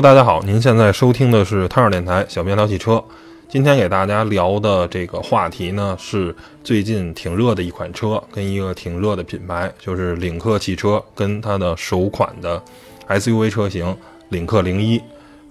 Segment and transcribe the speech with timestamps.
[0.00, 3.04] 大家好，您现在收听的是汤尔电台小编聊汽车。
[3.50, 12.62] 今天给大家聊的这个话题呢，是最近挺热的一款车，跟一个挺热的品牌，就是领克汽车跟它的首款的
[13.08, 13.94] SUV 车型
[14.30, 14.98] 领克零一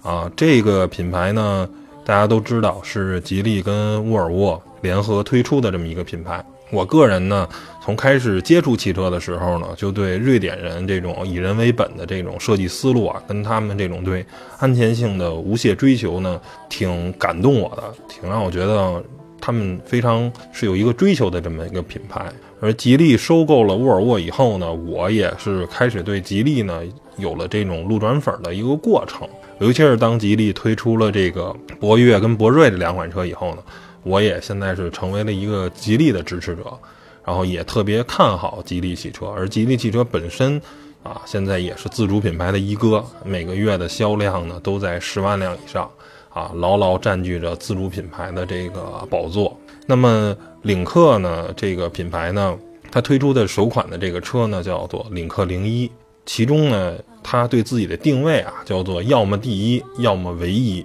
[0.02, 0.28] 啊。
[0.34, 1.68] 这个品牌呢，
[2.04, 6.44] 大家都知道是吉利跟沃尔沃联合推出的这么一个品牌。
[6.70, 7.48] 我个人呢，
[7.82, 14.24] 从开始接触汽车的时候呢，就对瑞典人这种以人为本的这种设计思路啊，跟他们这种对
[14.58, 19.02] 安全性的无懈追求呢，挺感动我的，挺让我觉得
[19.40, 22.24] 他们非常是有一个追求的这么一个品牌。
[22.60, 26.82] 而吉利收购了沃尔沃以后呢，我也是开始对吉利呢
[27.16, 29.28] 有了这种路转粉的一个过程。
[29.58, 33.62] 尤其是当吉利推出了这个博越跟博瑞这两款车以后呢。
[34.02, 36.78] 我也现在是成为了一个吉利的支持者，
[37.22, 40.60] 然后也特别看好吉利汽车，而吉利汽车本身
[41.02, 45.90] 啊，现在也是自主品牌的一哥，每个月的销量呢都在十万辆以上，
[46.30, 49.54] 啊，牢牢占据着自主品牌的这个宝座。
[49.86, 52.56] 那么领克呢，这个品牌呢，
[52.90, 55.90] 它推出的首款的这个车呢，叫做领克零一，
[56.24, 60.82] 其中呢，它对自己的定位啊，叫做要么第一，要么唯一，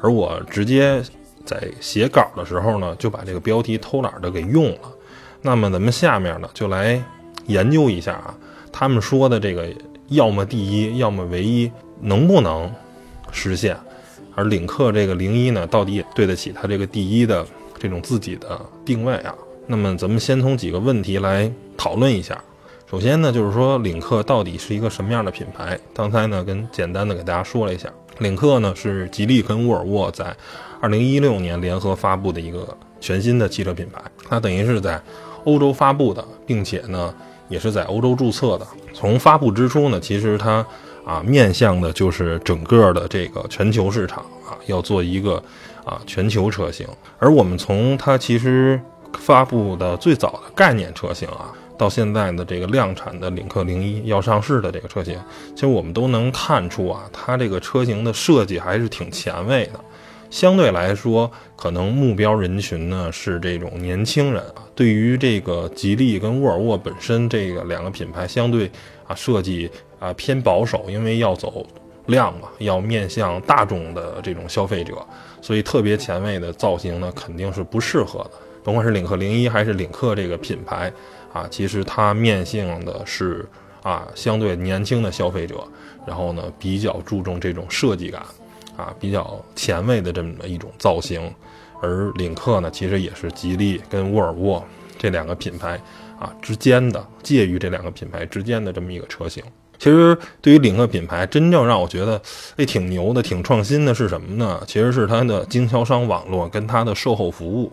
[0.00, 1.02] 而我直接。
[1.44, 4.92] 在写稿的时候呢，就把这个标题偷懒的给用了。
[5.40, 7.02] 那么咱们下面呢，就来
[7.46, 8.34] 研究一下啊，
[8.70, 9.66] 他们说的这个
[10.08, 11.70] 要么第一，要么唯一，
[12.00, 12.72] 能不能
[13.32, 13.76] 实现？
[14.34, 17.44] 而领克这个零一呢，到底对得起它这个第一的
[17.78, 19.34] 这种自己的定位啊？
[19.66, 22.40] 那么咱们先从几个问题来讨论一下。
[22.88, 25.78] 首先呢，就是说领克到底是一个什么样的品牌？
[25.92, 30.36] 刚才呢，跟简单的给大家说了一下，领克呢是吉利跟沃尔沃在。
[30.82, 35.00] 二零一六年联合发布的一个全新的汽车品牌，它等于是在
[35.44, 37.14] 欧洲发布的，并且呢
[37.48, 38.66] 也是在欧洲注册的。
[38.92, 40.66] 从发布之初呢，其实它
[41.04, 45.40] 啊面向的就是整个的这个全球市场啊，要做一个
[45.84, 46.84] 啊全球车型。
[47.20, 48.80] 而我们从它其实
[49.20, 55.16] 发布的最早的概念车型啊，到现在的这个量产的领克零一要上市的这个车型，
[55.54, 59.78] 其实我们都能看出啊，它这个车型的设计还是挺前卫的。
[60.32, 64.64] 相对来说，可能目标人群呢是这种年轻人啊。
[64.74, 68.68] 对于这个吉利跟沃尔沃本身这个两个品牌，相对
[69.06, 71.66] 啊设计啊偏保守，因为要走
[72.06, 75.06] 量嘛，要面向大众的这种消费者，
[75.42, 78.30] 所以特别前卫的造型呢肯定是不适合的。
[78.64, 80.90] 甭管是领克零一还是领克这个品牌
[81.34, 83.46] 啊，其实它面向的是
[83.82, 85.62] 啊相对年轻的消费者，
[86.06, 88.22] 然后呢比较注重这种设计感。
[88.76, 91.32] 啊，比较前卫的这么一种造型，
[91.80, 94.64] 而领克呢，其实也是吉利跟沃尔沃
[94.98, 95.80] 这两个品牌
[96.18, 99.42] 啊之间的介于这两个品牌之间的这么一个车型。
[99.78, 102.20] 其实对于领克品牌，真正让我觉得
[102.56, 104.62] 哎挺牛的、挺创新的是什么呢？
[104.66, 107.72] 其实是它的经销商网络跟它的售后服务，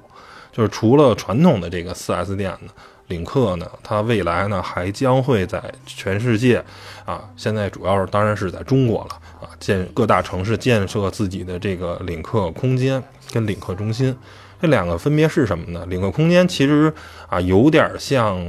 [0.52, 2.72] 就是除了传统的这个 4S 店呢。
[3.10, 6.64] 领克呢，它未来呢还将会在全世界，
[7.06, 14.16] 啊，现在主要当然是在中国了啊，建各大城市建设自己的这个领克空间跟领克中心，
[14.62, 15.86] 这两个分别是什么呢？
[15.88, 16.94] 领克空间其实
[17.28, 18.40] 啊有点像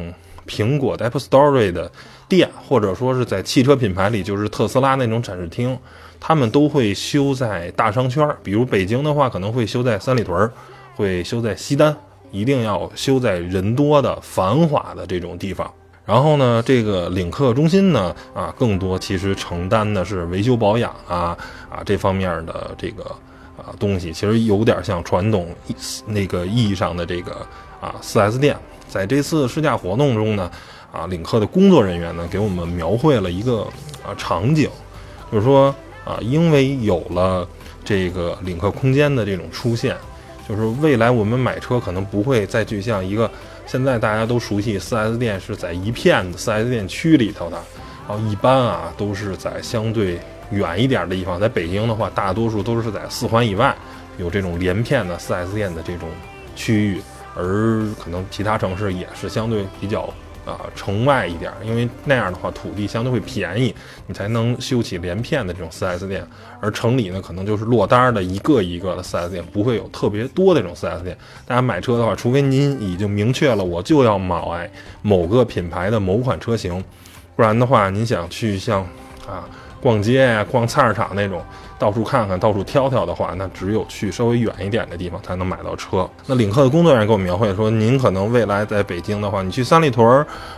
[0.47, 1.91] 苹果的 Apple Store 的
[2.28, 5.78] 店，或者说是在汽车品牌里就是特斯拉那种展示厅，
[6.20, 10.50] 他们都会修在大商圈，比如北京的话可能会修在三里屯，
[10.96, 11.96] 会修在西单。
[12.31, 15.73] 一定要修在人多的繁华的这种地方，
[16.05, 21.37] 然后呢，这个领克中心呢，啊，更多其实承担的是维修保养啊
[21.69, 23.05] 啊这方面的这个
[23.56, 25.49] 啊东西，其实有点像传统
[26.06, 27.47] 那个意义上的这个
[27.81, 28.56] 啊 4S 店。
[28.88, 30.50] 在这次试驾活动中呢，
[30.93, 33.62] 啊，领克的工作人员呢给我们描绘了一个
[34.05, 34.69] 啊场景，
[35.31, 35.75] 就是说
[36.05, 37.47] 啊，因为有了
[37.85, 39.97] 这个领克空间的这种出现。
[40.50, 43.31] 就是未来我们买车可能不会再去像一个
[43.67, 47.56] 现在大家都熟悉四 S 店是在一片的四 S 店区里头的，
[48.08, 50.19] 然后一般啊都是在相对
[50.50, 53.73] 远一点的地方，在北京的话，大多数都是在四环以外
[54.19, 56.08] 有这种连片的四 S 店的这种
[56.56, 57.00] 区域，
[57.37, 60.12] 而可能其他城市也是相对比较。
[60.50, 63.75] 啊，城外一点，因为那样的话土地相对会便宜，
[64.06, 66.26] 你才能修起连片的这种 4S 店。
[66.61, 71.17] 而城里呢，可能就是落单的一个一个的 4S 店，不会有特别多的这种 4S 店。
[71.47, 74.70] 大家买车的话，除非您已经明确了我就要买
[75.02, 76.85] 某个品牌的某款车型，
[77.37, 78.82] 不然的话，您想去像
[79.26, 79.49] 啊
[79.81, 81.43] 逛街呀、逛菜市场那种。
[81.81, 86.06] 到处看看，到处挑挑的话，那只有去稍微远一点的地方才能买到车。
[86.27, 90.06] 那领克的工作人员给我描绘说，您可能未来在北京的话，你去三里屯，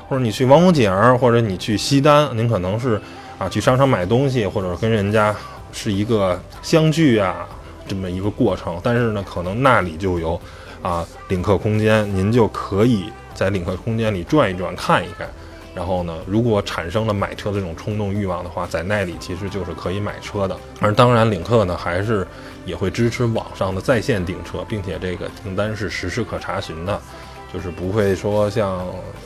[0.09, 3.01] 或者你去王府井，或者你去西单，您可能是
[3.39, 5.33] 啊去商场买东西，或者跟人家
[5.71, 7.47] 是一个相聚啊
[7.87, 10.41] 这么一个过程，但是呢，可能那里就有
[10.83, 15.29] 啊领克空间，您就可以在领克空间里转一转看一看。
[15.75, 20.57] 然后呢，如果产生了买车的这种冲动欲望的话，在那里其实就是可以买车的。
[20.81, 22.27] 而当然，领克呢还是
[22.67, 27.01] 也会支持网上的在线订车，并且这个订单是实时可查询的，
[27.53, 28.71] 就是不会说像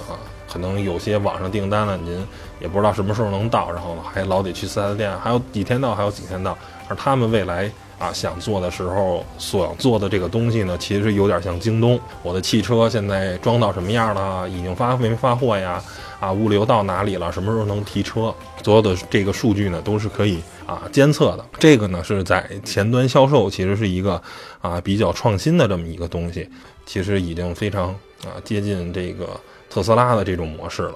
[0.09, 0.15] 啊，
[0.49, 2.25] 可能有些网上订单了，您
[2.61, 6.57] 也不知道什么时候能到，然后呢还老得去四 S 店，还有几天到，还有几天到。
[6.89, 15.83] 而他们未来啊想做的时候所做的这个东西呢，其实有点像京东，我的汽车现在装到什么样了，已经发没发货呀？
[16.19, 17.31] 啊，物流到哪里了？
[17.31, 18.35] 什么时候能提车？
[18.63, 21.45] 所有的这个数据呢，都是可以啊监测的。
[21.59, 24.21] 这个呢是在前端销售，其实是一个
[24.61, 26.49] 啊比较创新的这么一个东西，
[26.85, 27.89] 其实已经非常
[28.25, 29.29] 啊接近这个
[29.69, 30.95] 特斯拉的这种模式了。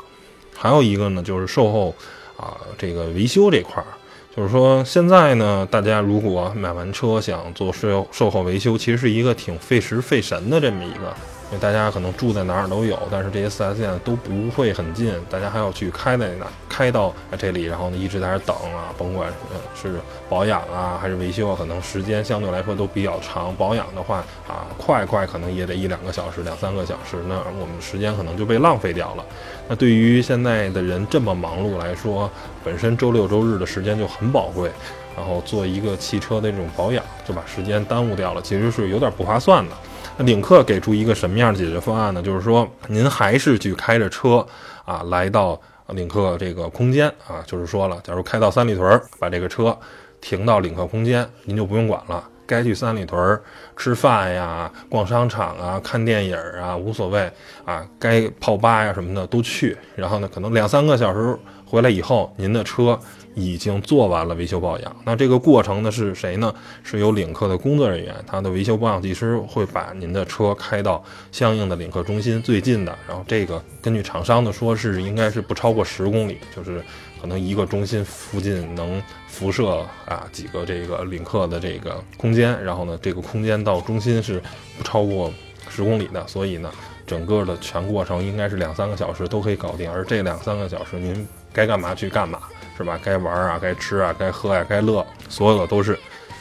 [0.56, 1.94] 还有一个呢，就是售后
[2.36, 3.86] 啊这个维修这块儿，
[4.34, 11.14] 就是说现在呢，大家如果买完车想做售售后维修，其实是一个挺费时费神的这么一个。
[11.50, 19.32] 因为大家可能住在哪儿都有，但是这些 4S 店都不会很近，大家还要去开在哪开到这里，然后呢一直在那等啊，甭管
[19.74, 19.96] 是
[20.28, 23.52] 保养啊还是维修啊，可能时间相对来说都比较长。
[23.56, 29.24] 保养的话啊，快快可能也得一两个小时、两三个小时，那我们时间可能就被浪费掉了。
[29.68, 32.30] 那对于现在的人这么忙碌来说，
[32.62, 34.70] 本身周六周日的时间就很宝贵，
[35.16, 39.74] 然后做一个汽车的这种保养就把时间耽误掉了，其实是有点不划算的。
[40.20, 42.22] 领克给出一个什么样的解决方案呢？
[42.22, 44.46] 就是说，您还是去开着车
[44.84, 49.76] 啊，来到领克这个空间啊，就是说了，假如开到三里屯，把这个车
[50.20, 53.40] 停到领克空间，您就不用管了，该去三里屯
[53.76, 57.30] 吃饭呀、逛商场啊、看电影啊，无所谓
[57.64, 59.76] 啊，该泡吧呀什么的都去。
[59.96, 62.98] 然后呢，可能两三个小时回来以后，您的车。
[63.34, 66.52] 已经做完了维修保养，那这个过程呢是谁呢？
[66.82, 76.82] 是由领克的工作人员，他的维修保养技师会把您的车开到相应的领克中心最近的，然后这个根据厂商的说是应该是不超过十公里，就是
[77.20, 84.42] 可能一个中心附近能辐射啊几个这个领克的这个空间，然后呢这个空间到中心是
[84.76, 85.32] 不超过
[85.68, 86.70] 十公里的，所以呢
[87.06, 92.40] 整个的全过程应该是两三个小时都可以搞定，而这两三个小时您该干嘛去干嘛。
[92.80, 92.98] 是吧？
[93.04, 95.98] 该玩啊，该吃啊，该喝呀，该乐，所有的都是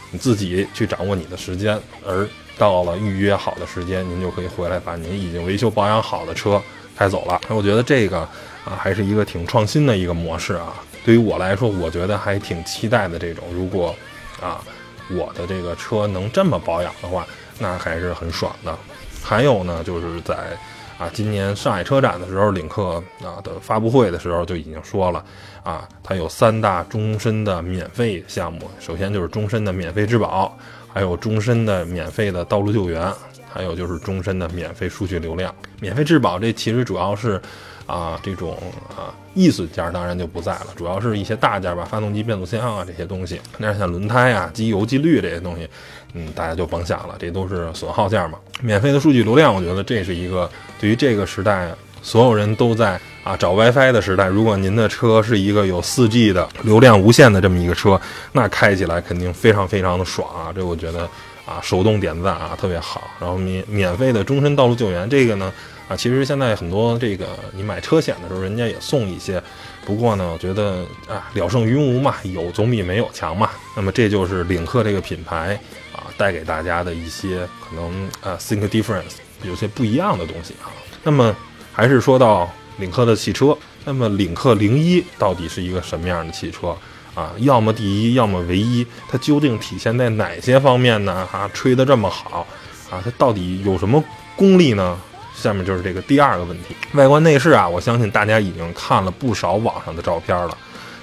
[0.10, 1.78] 你自己去掌握你的时间。
[2.08, 2.26] 而
[2.58, 6.62] 到了预约好的时间，您就可以回来把您已经维修保养好的车
[6.96, 7.42] 开走了。
[7.50, 8.20] 我觉得这个
[8.64, 10.74] 啊，还是一个挺创新的一个模式啊。
[11.04, 13.20] 对于我来说，我觉得还挺期待的。
[13.20, 13.94] 这种如果
[14.42, 14.64] 啊，
[15.10, 17.28] 我的这个车能这么保养的话，
[17.58, 18.74] 那还是很爽的。
[19.22, 20.58] 还有呢，就是在。
[21.00, 25.24] 啊，今年上海车展的时候，领克啊的发布会的时候就已经说了，
[25.64, 30.56] 啊，它有三大终身的免费项目，首先就是终身的免费质保，
[30.94, 33.12] 还有终身的免费的道路救援，
[33.52, 35.56] 还有就是终身的免费数据流量。
[35.80, 37.42] 免费质保这其实主要是。
[37.90, 38.56] 啊，这种
[38.96, 43.42] 啊易损件当然就不在了，主要是一些大件吧，发动机、变速箱啊这些东西。
[43.58, 45.68] 那像轮胎啊、机油、机滤这些东西，
[46.14, 48.40] 嗯，大家就甭想了，这都是损耗件嘛。
[48.62, 50.50] 免费的数据流量，我觉得这是一个
[50.80, 51.70] 对于这个时代
[52.02, 58.00] 所有人都在啊找 WiFi 的时代，如果您的车是一个有 4G 的流量无限的这么一个车，
[58.32, 60.52] 那开起来肯定非常非常的爽啊！
[60.56, 61.02] 这我觉得
[61.46, 63.04] 啊手动点赞啊特别好。
[63.20, 65.52] 然后免免费的终身道路救援，这个呢。
[65.88, 69.42] 啊，其实现在很多这个你买车险的时候，人家也送一些。
[69.90, 73.50] 不过呢，我觉得啊，了胜于无嘛，有总比没有强嘛。
[73.76, 75.60] 那么这就是领克这个品牌
[75.92, 80.70] 啊，带给大家的一些可能呃，think difference，有些不一样的东西啊。
[81.02, 81.36] 那么
[81.74, 86.78] 还是说到领克的汽车，那么领克零一到底是一个什么样的汽车
[87.16, 87.34] 啊？
[87.40, 91.28] 要么第一，要么唯一，它究竟体现在哪些方面呢？
[91.32, 92.46] 啊，吹得这么好
[92.92, 94.04] 啊，它到底有什么
[94.36, 95.02] 功力呢？
[95.42, 100.58] 下面就是这个第二个问题，外观内饰啊，我相信大家已经看了不少网上的照片了。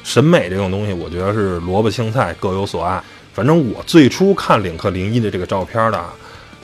[0.05, 3.03] 审美这种东西，我觉得是萝卜青菜各有所爱。
[3.33, 6.05] 反正我最初看领克零一的这个照片的，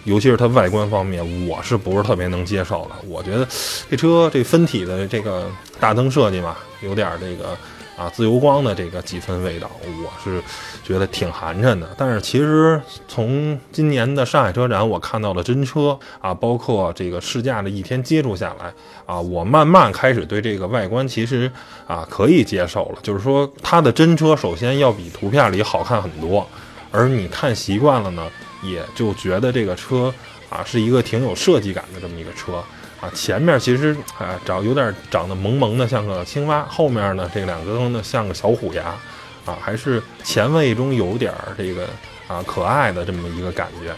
[0.05, 3.09] 尤其是它外观方面，我是不是特别能接受的？
[3.09, 3.49] 我觉得
[3.91, 5.51] 这车这分体的这个
[5.81, 7.57] 大灯设计嘛，有点这个。
[8.03, 10.43] 啊，自由光的这个几分味道，我是
[10.83, 11.89] 觉得挺寒碜的。
[11.97, 18.73] 但是其实从今年的上海车展，我看到了真车啊，包括这个试驾的一天接触下来
[19.07, 21.49] 啊，我慢慢开始对这个外观其实
[21.87, 22.99] 啊可以接受了。
[23.05, 26.45] 就是说，它的真车首先要比图片里好看很多，
[26.91, 28.29] 而你看习惯了呢，
[28.65, 30.13] 也就觉得这个车
[30.51, 32.61] 啊是一个挺有设计感的这么一个车。
[33.03, 38.95] 啊，前面其实啊长有点长得萌萌的，像个青蛙；后面呢，这两个呢像个小虎牙，
[39.45, 41.89] 啊，还是前卫中有点这个
[42.29, 43.93] 啊可爱的这么一个感觉。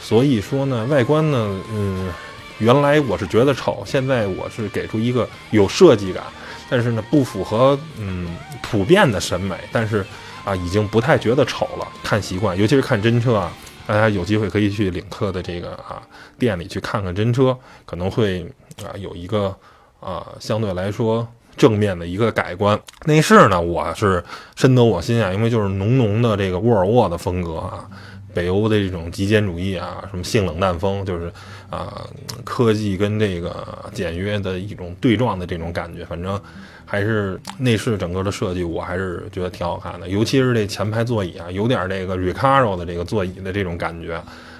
[0.00, 2.12] 所以说呢，外观呢，嗯，
[2.58, 6.24] 原来我是觉得丑，现在我是给出一个有设计感，
[6.68, 10.04] 但是呢不符合嗯普遍的审美，但是
[10.44, 11.86] 啊已经不太觉得丑了。
[12.02, 13.52] 看习惯，尤其是看真车啊，
[13.88, 16.02] 大家有机会可以去领克的这个啊
[16.38, 18.44] 店里去看看真车，可能会
[18.84, 19.56] 啊有一个
[19.98, 21.26] 啊相对来说
[21.56, 22.78] 正面的一个改观。
[23.06, 24.22] 内饰呢，我是
[24.56, 27.88] 深得我心啊，因为就是浓浓的这个沃尔沃的风格啊。
[28.34, 31.32] 北欧的这种极简主义啊，什么性冷淡风，就是
[31.70, 32.06] 啊，
[32.44, 36.04] 科技跟这个简约的一种对撞的这种感觉。
[36.04, 36.40] 反正
[36.90, 40.08] 还是内饰整个的设计，我还是觉得挺好看的。
[40.08, 44.14] 尤其是这前排座椅啊，有点这个 Recaro 的这个座椅的这种感觉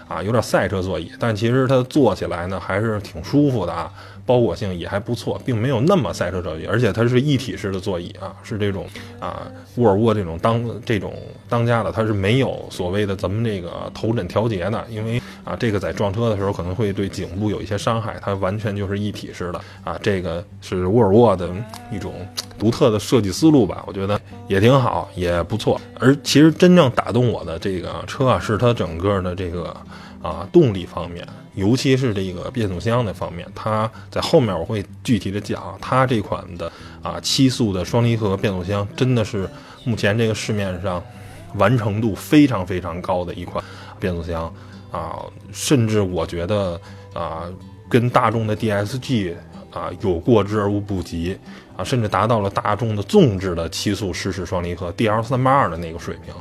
[0.06, 3.90] 啊，有点赛车座椅，但其实它坐起来呢还是挺舒服的啊。
[4.28, 8.86] 包裹性也还不错，并没有那么赛车座椅，而且它是一体式的座椅啊，是这种
[9.18, 11.14] 啊沃尔沃这种当这种
[11.48, 21.48] 当家的，它是没有所谓的咱们这个头枕调节的，因为啊这个在撞车的时候可能会对颈部有一些伤害，它完全就是一体式的啊，这个是沃尔沃的
[21.90, 22.12] 一种
[22.58, 25.80] 独特的设计思路吧，我觉得也挺好，也不错。
[25.98, 29.74] 而其实真正打动我的这个车啊，是它整个的这个。
[30.20, 31.24] 啊，动力方面，
[31.58, 35.76] 尤其是这个变速箱的方面，它在后面我会具体的讲。
[35.80, 36.70] 它这款的
[37.02, 39.48] 啊七速的双离合变速箱，真的是
[39.84, 41.02] 目前这个市面上
[41.56, 43.62] 完成度非常非常高的一款
[43.98, 44.52] 变速箱
[44.92, 45.18] 啊，
[45.52, 46.80] 甚至我觉得
[47.12, 47.42] 啊，
[47.90, 49.34] 跟大众的 DSG
[49.72, 51.36] 啊有过之而无不及
[51.76, 56.32] 啊，甚至达到了大众的纵置的七速湿式双离合 DL 三八二的那个水平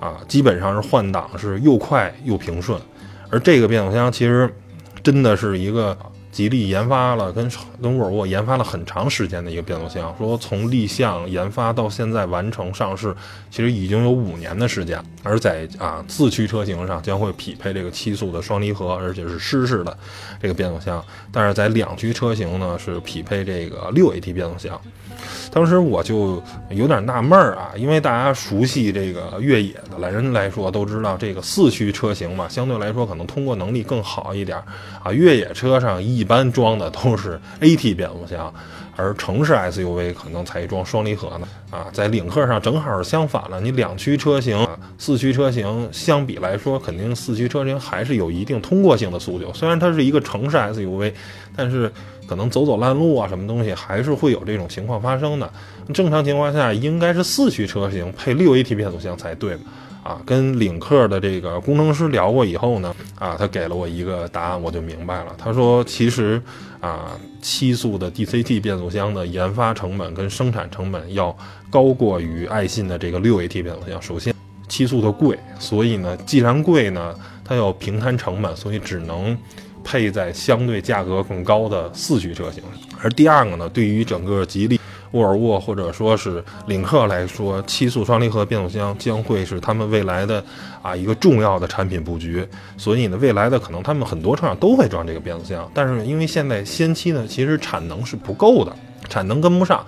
[0.00, 2.80] 啊，基本上是换挡是又快又平顺。
[3.30, 4.52] 而这个变速箱其实
[5.04, 5.96] 真的是一个
[6.32, 7.48] 吉利研发了跟
[7.80, 13.14] 跟沃尔沃研发了很长时间的一个变速箱，说从立项研发到现在完成上市，
[13.50, 15.00] 其实已经有五年的时间。
[15.22, 19.96] 而在啊四驱车型上将会匹配这个七速的双离合，而且是湿式的
[20.40, 20.98] 这个变速箱；
[21.30, 24.80] 但是在两驱车型呢是匹配这个六 AT 变速箱。
[25.50, 34.58] 当时我就有点纳闷儿啊，因为大家熟悉这个越野的来人来说，都知道这个四驱车型嘛，相对来说可能通过能力更好一点
[35.02, 35.12] 啊。
[35.12, 38.52] 越野车上一般装的都是 AT 变速箱，
[38.96, 41.86] 而城市 SUV 可能才装双离合呢啊。
[41.92, 44.66] 在领克上正好相反了，你两驱车型、
[44.98, 49.52] 四驱车型相比来说，肯定四驱车型还是有一定通过性的诉求。
[49.52, 51.12] 虽然它是一个城市 SUV，
[51.56, 51.92] 但是。
[52.26, 55.50] 可能走走烂路啊，什么东西还是会有这种情况发生的。
[55.92, 59.56] 正常情况下，应该是四驱车型配六 AT 变速箱才对
[60.02, 65.34] 啊，跟领克的这个工程师聊过以后呢，啊，他给了我一个答案，我就明白了。
[65.36, 66.40] 他说，其实
[66.80, 71.36] 啊，七速的 DCT 变速箱的研发成本跟生产成本要
[71.70, 74.00] 高过于爱信的这个六 AT 变速箱。
[74.00, 74.34] 首先，
[74.68, 77.14] 七速的贵，所以呢，既然贵呢，
[77.44, 79.36] 它要平摊成本，所以只能。
[79.84, 82.62] 配在相对价格更高的四驱车型，
[83.00, 84.80] 而第二个呢，对于整个吉利、
[85.12, 90.42] 沃尔沃或者说是领克来说，七速双离合变速箱将会是他们未来的
[90.82, 92.44] 啊一个重要的产品布局。
[92.76, 98.74] 所以呢，未来的可能他们很多车上都会装这个变速箱，但是因为现在先期呢，其实产能是不够的，
[99.08, 99.84] 产能跟不上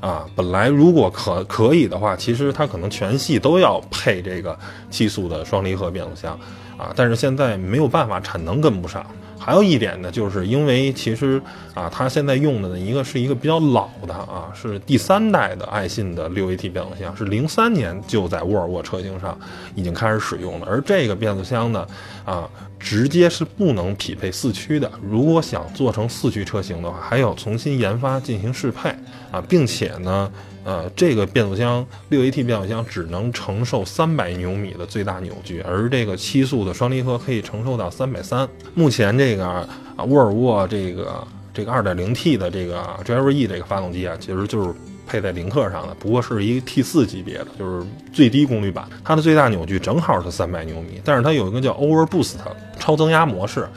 [0.00, 0.24] 啊。
[0.36, 4.56] 本来如果可可以的话，其实它可能全系都要配这个
[4.88, 6.38] 七速的双离合变速箱
[6.78, 9.04] 啊，但是现在没有办法，产能跟不上。
[9.44, 11.42] 还有一点呢，就是因为其实
[11.74, 19.36] 啊，它现在用的呢一个是一个比较老的啊，是第三代的爱信的六 AT 变速箱，是零三年就在沃尔沃车型上
[19.74, 20.66] 已经开始使用了。
[20.70, 21.84] 而这个变速箱呢，
[22.24, 24.88] 啊，直接是不能匹配四驱的。
[25.02, 28.90] 如果想做成四驱车型的话，还要重新研发进行适配
[29.32, 30.30] 啊，并且呢。
[30.64, 38.48] 呃，这个变速箱六 AT 变速箱只能承受三百牛米的最大扭矩，而这个七速的双离合可以承受到三百三。
[38.72, 44.72] 目前这个啊，沃尔沃这个这个二点零 T 的这个 Drive E 这个发动机啊，其实就是
[45.04, 48.86] 配在领克上的，不过是一个 T 四级别的，就是最低功率版。
[49.02, 52.34] 它的最大扭矩正好是三百牛米，但是它有一个叫 Over Boost
[52.78, 53.68] 超增压模式，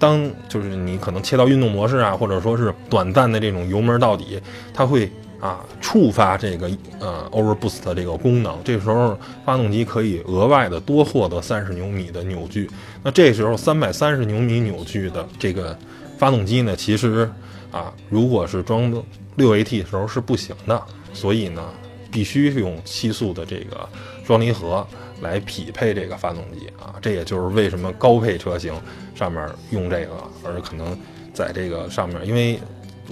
[0.00, 4.40] 当就是你可能切到运动模式啊，或者说是短暂的这种油门到底，
[4.72, 5.08] 它会。
[5.40, 12.70] 啊，触发这个呃 Overboost 的这个功能，这时候发动机可以额外的多获得三十牛米的扭矩。
[13.02, 15.76] 那这时候三百三十牛米扭矩的这个
[16.16, 17.30] 发动机呢，其实
[17.70, 18.90] 啊，如果是装
[19.36, 20.80] 六 AT 的时候是不行的，
[21.12, 21.62] 所以呢，
[22.10, 23.86] 必须用七速的这个
[24.24, 24.86] 双离合
[25.20, 26.94] 来匹配这个发动机啊。
[27.02, 28.72] 这也就是为什么高配车型
[29.14, 30.12] 上面用这个，
[30.42, 30.98] 而可能
[31.34, 32.58] 在这个上面，因为。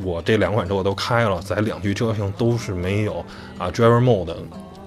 [0.04, 3.24] 我这两款车我都开了，在两驱车型都是没有
[3.58, 4.34] 啊 Driver Mode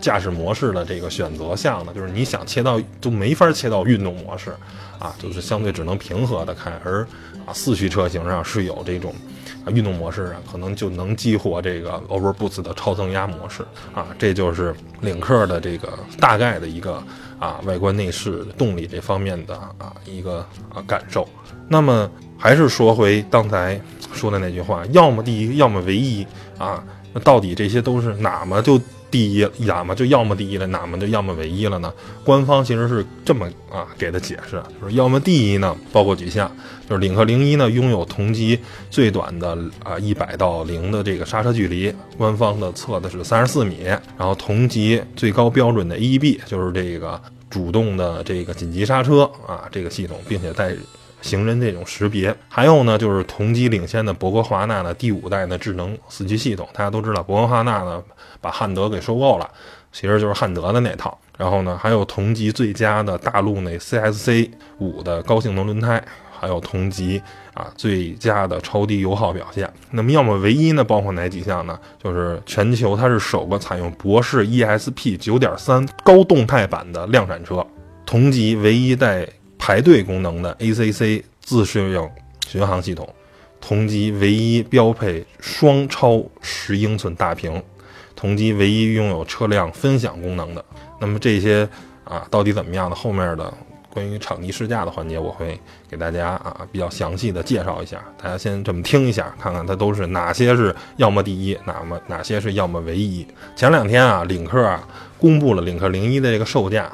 [0.02, 4.56] 驾驶模式的这个选择项的，就是你想切到就没法切到运动模式
[5.00, 7.02] 啊，就是相对只能平和的开，而
[7.46, 9.14] 啊四驱车型上是有这种
[9.66, 17.02] 啊运动模式啊，可能就能激活这个 Overboost 的超增压模式啊，这就是领克的这个大概的一个
[17.40, 20.40] 啊外观内饰动力这方面的啊一个
[20.74, 21.28] 啊感受。
[21.68, 23.80] 那么还是说回刚才
[24.14, 26.26] 说的那句话，要么第一，要么唯一
[26.58, 26.84] 啊。
[27.14, 28.80] 那到底这些都是哪么就
[29.12, 31.94] 第一，哪么就要么第一了，哪么就要么唯一了呢？
[32.24, 36.52] 官方其实是这么啊给的解释，就是要么第一呢，包括几项，
[36.90, 38.60] 就是领克零一呢拥有同级
[38.90, 43.84] 最短的啊一百到零的这个刹车距离，官方的测的是三十四米，
[44.18, 50.76] 然后同级最高标准的 AEB，就是这个主动的这个紧急刹车啊这个系统，并且带。
[51.26, 56.68] 行人这种识别，还有呢，就是同级领先的博格华纳的第五代的智能四驱系统。
[56.72, 58.02] 大家都知道，博格华纳呢
[58.40, 59.50] 把汉德给收购了，
[59.92, 61.18] 其实就是汉德的那套。
[61.36, 66.02] 然后呢，还有同级最佳的大陆那 CSC 五的高性能轮胎，
[66.32, 67.20] 还有同级
[67.56, 69.68] 啊最佳的超低油耗表现。
[69.90, 71.78] 那么，要么唯一呢，包括哪几项呢？
[72.02, 77.66] 就是全球它是首个采用博世 ESP 九点三高动态版的量产车，
[78.06, 79.28] 同级唯一带。
[79.58, 82.10] 排队功能的 ACC 自适应
[82.48, 83.08] 巡航系统，
[83.60, 87.62] 同级唯一标配双超十英寸大屏，
[88.16, 90.64] 同级唯一拥有车辆分享功能的。
[91.00, 91.68] 那么这些
[92.04, 92.96] 啊，到底怎么样的？
[92.96, 93.52] 后面的
[93.90, 98.04] 关于场地试驾的环节，我会给大家啊比较详细的介绍一下。
[98.22, 103.26] 大家先这么听一下，看看它都是哪些是要么第一，哪么哪些是要么唯一。
[103.56, 104.88] 前两天啊，领克啊
[105.18, 106.92] 公布了领克零一的这个售价。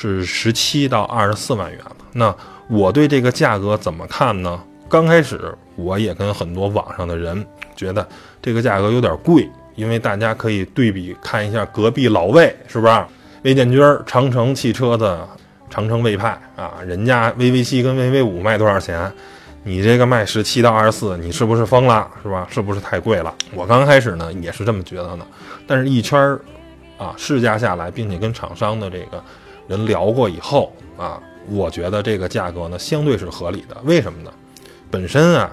[0.00, 1.80] 是十七到二十四万元
[2.12, 2.32] 那
[2.68, 4.62] 我对这个价格怎么看呢？
[4.88, 8.06] 刚开始我也跟很多网上的人觉得
[8.40, 13.04] 这个价格有点贵，因为大家可以对比看一下隔壁老魏是不是？
[13.42, 15.28] 魏建军长城汽车的
[15.68, 19.12] 长城魏派啊，人家 VV 七跟 VV 五卖多少钱？
[19.64, 22.08] 你这个卖十七到二十四，你是不是疯了？
[22.22, 22.46] 是吧？
[22.50, 23.34] 是不是太贵了？
[23.52, 25.26] 我刚开始呢也是这么觉得的，
[25.66, 26.40] 但是一圈儿
[26.96, 29.22] 啊试驾下来，并且跟厂商的这个。
[29.68, 33.76] 人聊过以后啊，我觉得这个价格呢相对是合理的。
[33.84, 34.32] 为什么呢？
[34.90, 35.50] 本身啊，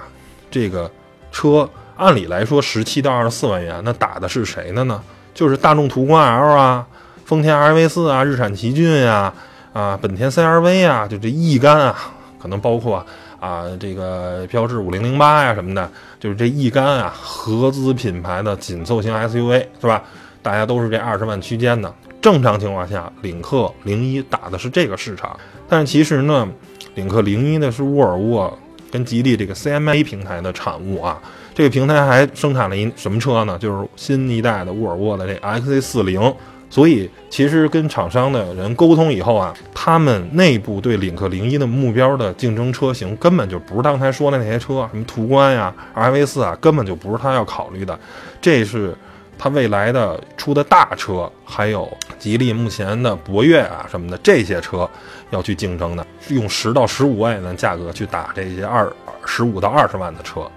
[0.50, 0.90] 这个
[1.32, 5.04] 车按理来说十七到二十四万元，那打的是谁的呢？
[5.34, 6.88] 就是大众途观 L 啊，
[7.26, 9.34] 丰田 RV 四啊，日产奇骏呀，
[9.74, 11.96] 啊，本田 CRV 啊，就这一干啊，
[12.40, 13.06] 可能包括
[13.42, 20.02] 啊这个标致五零零八呀什么的，就是这一干啊合资品牌的紧凑型 SUV 是吧？
[20.42, 21.94] 大家都是这二十万区间的。
[22.26, 26.50] 正常情况下，领克零一打的是这个市场，但是其实呢，
[26.96, 28.52] 领克零一呢是沃尔沃
[28.90, 31.22] 跟吉利这个 CMA 平台的产物啊。
[31.54, 33.60] 这个平台还生产了一什么车呢？
[33.60, 36.34] 就是新一代的沃尔沃的这 XC 四零。
[36.68, 48.00] 所以其实跟厂商的人沟通以后啊，他们内部对领克零一的目标的竞争车型根本就不是刚才说的那些车，什么途观呀、RV 四啊，根本就不是他要考虑的。
[48.42, 48.96] 这是。
[49.38, 54.90] 它未来的出的大车，还有吉利目前的博越啊什么的这些车，
[55.30, 58.92] 要去竞争的，是用十到十五万元的价格去打这些二
[59.26, 60.50] 十五到二十万的车，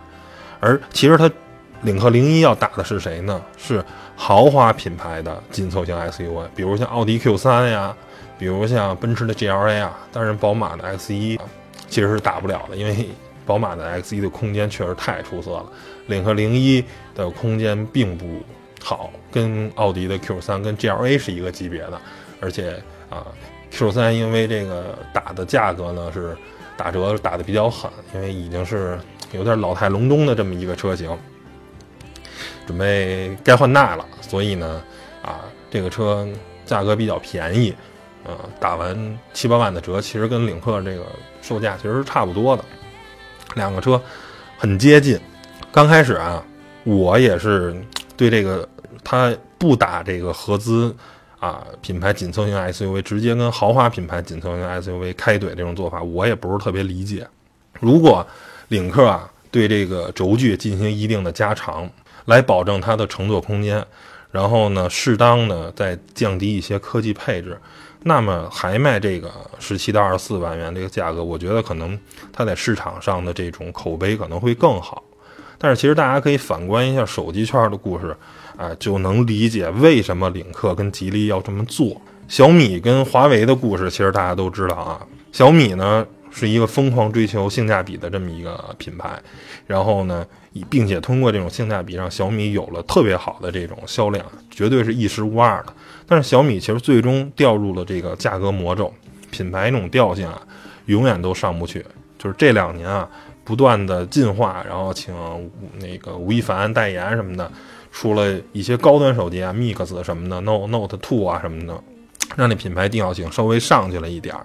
[0.61, 1.31] 而其实它
[1.83, 3.43] 领克零一要打的是谁呢？
[3.57, 3.85] 是
[4.17, 7.95] 豪华品牌的紧凑型 SUV，比如像奥迪 Q 三呀，
[8.39, 11.39] 比如像奔驰的 GLA 啊，当然宝马的 X 一
[11.89, 13.09] 其实是打不了的，因为
[13.45, 15.67] 宝马的 X 一的空间确实太出色了，
[16.07, 18.43] 领克零一的空间并不。
[18.81, 22.01] 好，跟奥迪的 Q 三跟 GLA 是一个级别的，
[22.41, 23.27] 而且啊
[23.71, 26.37] ，Q 三因为这个打的价格呢是
[26.77, 28.99] 打折打的比较狠，因为已经是
[29.33, 31.11] 有点老态龙钟的这么一个车型，
[32.67, 34.83] 准备该换代了，所以呢
[35.23, 36.27] 啊，这个车
[36.65, 37.75] 价格比较便宜，
[38.25, 41.05] 呃，打完七八万的折，其实跟领克这个
[41.43, 42.65] 售价其实是差不多的，
[43.55, 44.01] 两个车
[44.57, 45.21] 很接近。
[45.73, 46.43] 刚开始啊，
[46.85, 47.77] 我也是。
[48.19, 48.69] 对这个，
[49.03, 50.95] 他不打这个合资
[51.39, 57.27] 啊品牌紧凑型 SUV，直接跟豪华品牌紧凑型 SUV 开怼这种做法，我也不是特别理解。
[57.81, 58.27] 如果
[58.69, 61.89] 领克啊对这个轴距进行一定的加长，
[62.25, 63.87] 来保证它的乘坐空间，
[64.33, 67.57] 然后呢适当的再降低一些科技配置，
[68.03, 71.97] 那么还卖这个十七到二十四万元这个价格，我觉得可能
[72.33, 75.03] 它在市场上的这种口碑可能会更好。
[75.59, 78.17] 但是其实大家可以反观一下手机圈的故事，
[78.57, 82.01] 啊，就能理解为什么领克跟吉利要这么做。
[82.29, 85.07] 小米跟华为的故事，其实大家都知道啊。
[85.33, 89.21] 小米呢是一个疯狂追求性价比的这么一个品牌，
[89.67, 90.25] 然后呢，
[90.71, 95.73] 并且通过这种性价比让小米有了特别好的这种销量，绝对是一时无二的。
[96.07, 98.93] 但是小米其实最终掉入了这个价格魔咒，
[99.31, 100.41] 品牌那种调性啊，
[100.87, 101.85] 永远都上不去。
[102.19, 103.09] 就是这两年啊，
[103.49, 105.15] 不断的进化，然后请
[105.81, 107.51] 那个吴亦凡代言什么的，
[107.91, 111.83] 出了一些高端手机啊，Mix 什么的，Note Note Two 啊什么的，
[112.37, 114.45] 让那品牌定调性稍微上去了一点儿。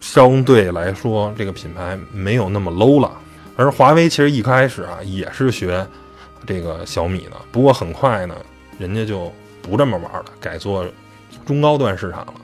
[0.00, 3.12] 相对来说，这个品牌没有那么 low 了。
[3.56, 5.86] 而华为其实一开始啊，也是学
[6.46, 8.34] 这个小米的，不过很快呢，
[8.78, 10.82] 人家就不这么玩了，改做
[11.44, 12.34] 中高端市场了。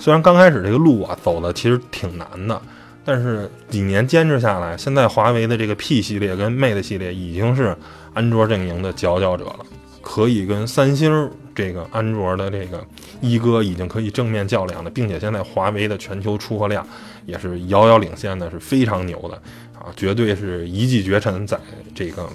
[0.00, 2.60] 虽然刚开始这个路啊走的其实挺难的，
[3.06, 7.74] 但是几年坚持下来，现在华为的这个 P 系列跟 Mate 系列已经是
[8.12, 9.60] 安卓阵营的佼佼者了，
[10.02, 12.84] 可以跟三星这个安卓的这个
[13.20, 16.84] 一哥已经可以正面较量了，并且现在华为的全球出货量
[17.26, 19.36] 也是遥遥领先的，是非常牛的
[19.78, 21.56] 啊，绝对是一骑绝尘，在
[21.94, 22.28] 这个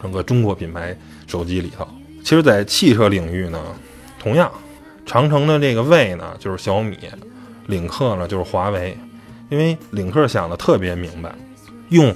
[0.00, 1.86] 整个中国品牌手机里头。
[2.22, 3.60] 其实，在汽车领域呢，
[4.18, 4.50] 同样，
[5.04, 6.96] 长城的这个魏呢就是小米，
[7.66, 8.96] 领克呢就是华为，
[9.54, 11.32] 因为领克想的特别明白，
[11.90, 12.12] 用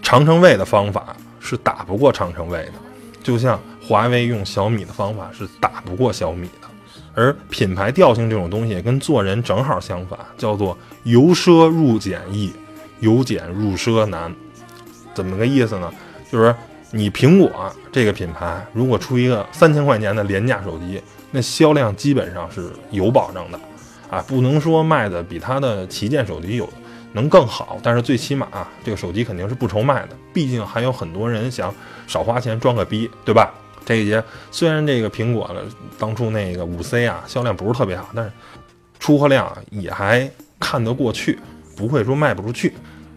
[0.00, 2.74] 长城卫的方法是打不过长城卫的，
[3.22, 3.60] 就像。
[3.82, 6.68] 华为用小米的方法是打不过小米的，
[7.12, 12.52] 而品牌调性这种东西跟做人正好相反，叫做由奢入俭易，
[13.00, 14.32] 由俭入奢难。
[15.12, 15.92] 怎么个意思呢？
[16.30, 16.54] 就是
[16.92, 17.50] 你苹果
[17.90, 21.02] 这个品牌如果出一个三千块钱的廉价手机，
[21.32, 23.58] 那销量基本上是有保证的
[24.10, 26.68] 啊，不能说卖的比它的旗舰手机有
[27.12, 28.48] 能更好，但是最起码
[28.84, 30.16] 这个手机肯定是不愁卖的。
[30.32, 31.74] 毕竟还有很多人想
[32.06, 33.52] 少花钱装个逼，对吧？
[33.84, 35.64] 这一节虽然这个苹果的
[35.98, 38.30] 当初那个五 C 啊销量不是特别好，但是
[38.98, 41.38] 出货量也还看得过去，
[41.76, 42.74] 不会说卖不出去。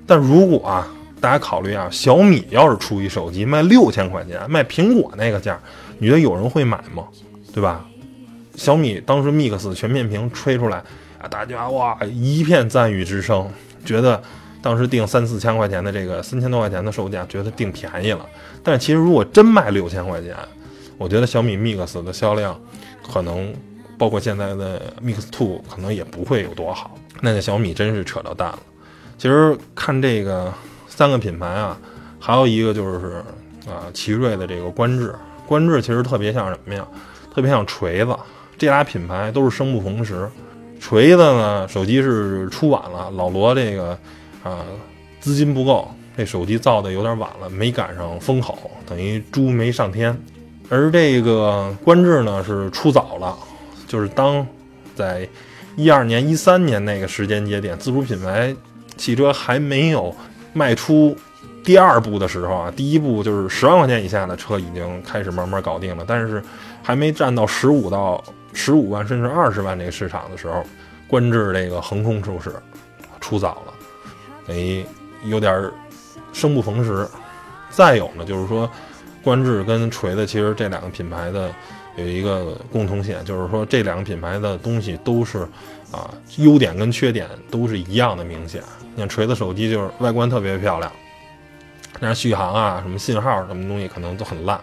[0.07, 0.87] 但如果啊，
[1.19, 5.59] 大家考虑啊，小米要是出一手机卖六千块钱，卖苹果那个价，
[5.99, 7.03] 你觉得有人会买吗？
[7.53, 7.85] 对吧？
[8.55, 10.77] 小米当时 Mix 全面屏吹出来
[11.19, 13.49] 啊，大家哇一片赞誉之声，
[13.85, 14.21] 觉得。
[14.63, 18.25] 当时定三四千块钱的这个三千多块钱的售价，觉得定便宜了。
[18.63, 20.33] 但是其实如果真卖六千块钱，
[20.97, 22.57] 我觉得小米 Mix 的销量
[23.05, 23.53] 可能，
[23.97, 26.97] 包括现在的 Mix Two 可能也不会有多好。
[27.19, 28.59] 那个小米真是扯到蛋了。
[29.17, 30.49] 其实看这个
[30.87, 31.77] 三个品牌啊，
[32.17, 33.21] 还有一个就是
[33.67, 35.13] 啊，奇瑞的这个观致，
[35.45, 36.87] 观致其实特别像什么呀？
[37.35, 38.15] 特别像锤子。
[38.57, 40.29] 这俩品牌都是生不逢时。
[40.79, 43.97] 锤子呢，手机是出晚了，老罗这个。
[44.43, 44.59] 啊，
[45.21, 50.13] 资金不够，这手机造的有点晚了，没赶上风口，等于猪没上天。
[50.67, 53.33] 而这个观致呢是出早了，
[53.87, 54.45] 就是当
[54.93, 55.25] 在
[55.77, 58.53] 一二年、一三年那个时间节点，自主品牌
[58.97, 60.13] 汽车还没有
[60.51, 61.15] 迈出
[61.63, 66.43] 第二步的时候啊，第一步就是十万块钱以下的车已经开始慢慢搞定了，但是
[66.83, 68.21] 还没占到十五到
[68.53, 70.63] 十五万甚至二十万这个市场的时候，
[71.07, 72.53] 观致这个横空出世，
[73.19, 73.73] 出早了。
[74.47, 74.85] 等于
[75.25, 75.71] 有点
[76.31, 77.07] 生不逢时，
[77.69, 78.69] 再有呢，就是说，
[79.23, 81.51] 观致跟锤子其实这两个品牌的
[81.95, 85.39] 有一个共同点，就是说这两个品牌的东西都是
[85.91, 88.61] 啊，优点跟缺点都是一样的明显。
[88.95, 90.91] 你看锤子手机就是外观特别漂亮，
[91.99, 94.59] 但是续航啊、什么信号什么东西可能都很烂。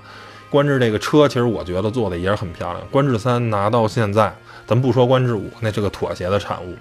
[0.51, 2.85] 观致这个车其实我觉得做的也是很漂亮。
[2.91, 4.35] 观致三拿到现在，
[4.67, 6.75] 咱不说观致五，那是个妥协的产物。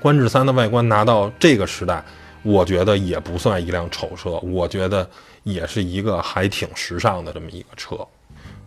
[0.00, 2.04] 观致三的外观拿到这个时代。
[2.44, 5.06] 我觉得也不算一辆丑车，我觉得
[5.42, 7.98] 也是一个还挺时尚的这么一个车。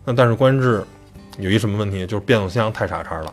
[0.04, 0.84] 那但是观致
[1.38, 3.32] 有一什么问题，就是变速箱太傻叉了。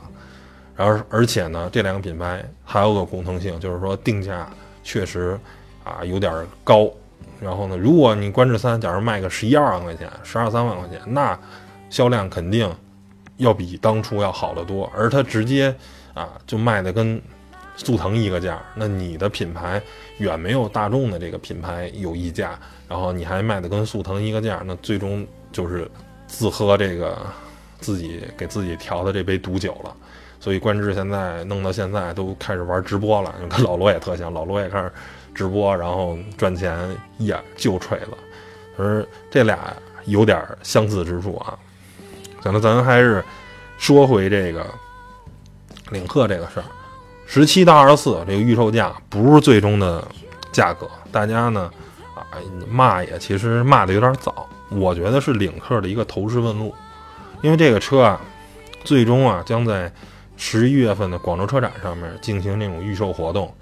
[0.77, 4.49] 然后而且呢，这两个品牌还有个共同性，就是说定价
[4.81, 5.37] 确实
[5.83, 6.89] 啊有点高。
[7.41, 11.37] 然后呢，如果你观致三假如卖个十一二万块钱、十二三万块钱，那
[11.89, 12.69] 销量肯定
[13.37, 14.91] 要比当初要好得多。
[14.95, 15.73] 而它直接
[16.13, 17.21] 啊就卖的跟。
[17.81, 19.81] 速腾一个价，那你的品牌
[20.17, 25.89] 远没有大众的这个品牌有溢价，然后你还卖的跟速腾一个价，那最终就是
[26.27, 27.17] 自喝这个
[27.79, 29.95] 自己给自己调的这杯毒酒了。
[30.39, 34.91] 所以观致现在弄到现在都开始玩直播了，跟老罗也特像，老罗也开始
[35.35, 36.77] 直播，然后赚钱
[37.17, 38.07] 也就锤子，
[38.77, 39.73] 而这俩
[40.05, 41.57] 有点相似之处啊。
[42.41, 43.23] 可能咱还是
[43.77, 44.65] 说回这个
[45.89, 46.65] 领克这个事儿。
[47.25, 50.07] 十七到二十四，这个预售价不是最终的
[50.51, 50.89] 价格。
[51.11, 51.69] 大家呢，
[52.15, 52.25] 啊
[52.67, 54.47] 骂也其实骂的有点早。
[54.69, 56.73] 我觉得是领克的一个投石问路，
[57.41, 58.21] 因为这个车啊，
[58.83, 59.91] 最终啊将在
[60.39, 63.53] 十一月份的广州车展上面进行那种预售活动，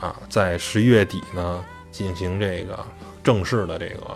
[0.00, 2.76] 啊，在十一月底呢进行这个
[3.22, 4.06] 正式的这个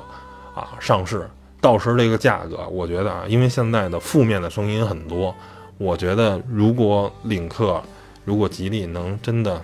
[0.55, 1.29] 啊上市。
[1.61, 5.35] 到时这个价格，我觉得啊，因为现在的负面的声音很多，
[5.77, 7.83] 我觉得如果领克，
[8.25, 9.61] 如果吉利能真的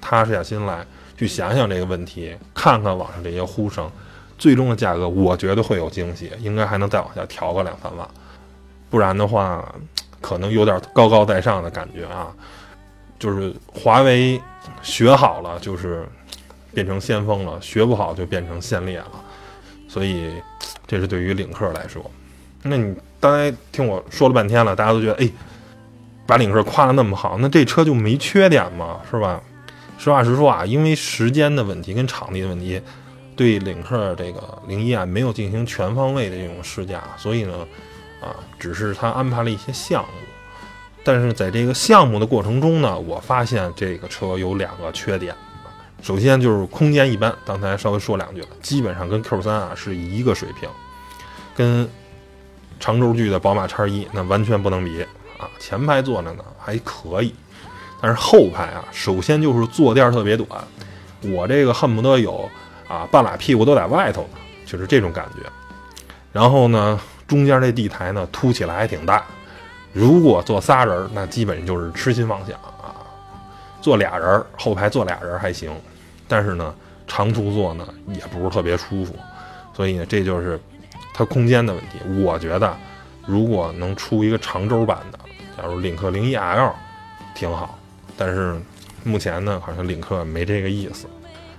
[0.00, 0.84] 踏实下心来
[1.16, 3.88] 去想想这个问题，看看网上这些呼声，
[4.36, 8.06] 最终的价格，我觉得会有惊喜，应该还能再往下调个两三万，
[8.90, 9.72] 不然的话，
[10.20, 12.28] 可能有点高高在上的感觉啊。
[13.18, 14.40] 就是华为
[14.82, 16.06] 学好了，就是
[16.72, 19.10] 变成先锋了；学不好，就变成先烈了。
[19.88, 20.32] 所以。
[20.86, 22.10] 这是对于领克来说，
[22.62, 25.28] 那你刚才听我说了半天了，大家都觉得哎，
[26.26, 28.98] 把领克夸的那么好，那这车就没缺点吗？
[29.10, 29.38] 是吧？
[29.98, 32.80] 实话实说啊，因为时间的问题跟场地的问题，
[33.36, 37.52] 对领克这个零一啊没有进行全方位的这种试驾，所以呢，
[38.20, 40.08] 啊，只是他安排了一些项目，
[41.04, 45.34] 但是在这个项目的过程中呢，我发现这个车有两个缺点。
[46.00, 50.68] 首先就是空间一般，刚才稍微说两句了，基本上跟 Q3 啊是一个水平，
[51.56, 51.88] 跟
[52.78, 55.02] 长轴距的宝马叉一那完全不能比
[55.38, 55.50] 啊。
[55.58, 57.34] 前排坐着呢还可以，
[58.00, 60.48] 但是后排啊，首先就是坐垫特别短，
[61.22, 62.48] 我这个恨不得有
[62.86, 65.50] 啊半拉屁股都在外头呢，就是这种感觉。
[66.32, 69.22] 然后呢，中间这地台呢凸起来还挺大，
[69.92, 72.96] 如果坐仨人，那基本就是痴心妄想啊。
[73.80, 75.70] 坐俩人后排坐俩人还行，
[76.26, 76.74] 但是呢，
[77.06, 79.14] 长途坐呢也不是特别舒服，
[79.72, 80.58] 所以呢，这就是
[81.14, 82.00] 它空间的问题。
[82.22, 82.76] 我觉得，
[83.24, 85.18] 如果能出一个长轴版的，
[85.56, 86.74] 假如领克零一 L，
[87.34, 87.78] 挺好。
[88.16, 88.60] 但是
[89.04, 91.06] 目前呢，好像领克没这个意思。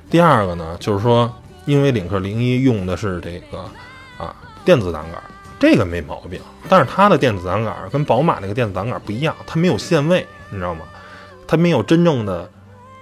[0.09, 1.33] 第二个呢，就是说，
[1.65, 3.59] 因为领克零一用的是这个
[4.17, 5.23] 啊电子挡杆，
[5.59, 6.39] 这个没毛病。
[6.69, 10.85] 但是它的电子挡杆跟宝马那个电子挡杆不一样，它没有限位，你知道吗？
[11.47, 12.49] 它没有真正的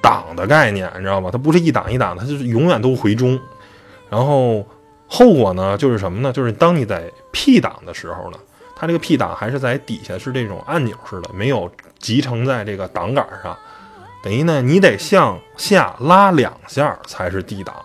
[0.02, 1.30] 档的概念，你知道吗？
[1.32, 3.40] 它不是一档一档，它就是永远都回中。
[4.10, 4.66] 然后
[5.08, 6.32] 后果呢，就是什么呢？
[6.32, 8.38] 就是当你在 P 档的时候呢，
[8.76, 13.58] 它这个 P 档还是在底下是这种按钮式的，没有集成在这个档杆上。
[14.24, 17.76] 等于呢，你得向下拉两下才是 D 档。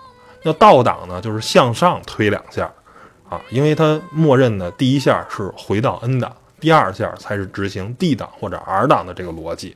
[0.45, 2.69] 要倒档呢，就是向上推两下
[3.33, 9.75] 啊，因为它默认的第一下是回到 N 档，第二下才是执行 D 档或者 R 档的这个逻辑。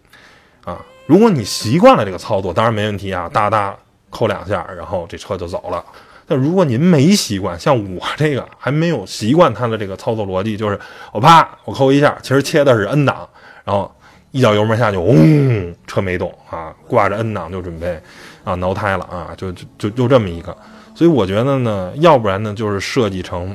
[0.62, 3.75] 啊，如果你习惯了这个操作，当然没问题啊，哒哒
[4.11, 5.83] 扣两下，然后这车就走了。
[6.27, 10.79] 但如果您没习惯，像我这个还没有习惯它的这个操作逻辑，就是
[11.12, 13.27] 我啪我扣一下，其实切的是 N 档，
[13.64, 13.90] 然后
[14.33, 17.99] 一脚油门下去，嗡，车没动啊，挂着 N 档就准备
[18.45, 20.55] 啊挠胎了啊，就就就就这么一个。
[20.97, 23.55] 所以我觉得呢，要不然呢就是设计成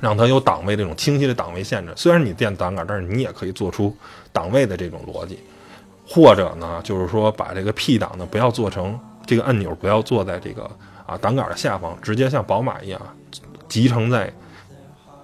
[0.00, 1.92] 让它有档位这种清晰的档位限制。
[1.94, 3.94] 虽然你电档杆，但是你也可以做出
[4.32, 5.38] 档位的这种逻辑。
[6.08, 10.64] 或者呢，就是说把这个 P 档呢不要做成这个按钮，不要坐在这个
[11.04, 13.00] 啊档杆的下方，直接像宝马一样
[13.68, 14.32] 集成在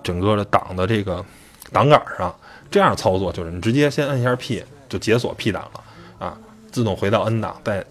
[0.03, 1.25] 整个的档的这个
[1.73, 2.35] 档杆上。
[2.71, 6.38] 这样操作就是你直接先按一下 P 就解锁 P 档了啊，
[6.71, 7.83] 自动回到 N 档，再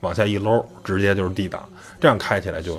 [0.00, 1.62] 往下一搂，直接就是 D 档。
[2.04, 2.74] 这样开起来就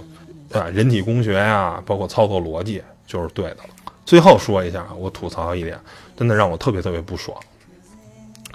[0.52, 3.94] 啊人体工学呀，包括操作逻辑就是对的了。
[4.06, 5.76] 最后说一下，我吐槽一点，
[6.16, 7.36] 真的让我特别特别不爽。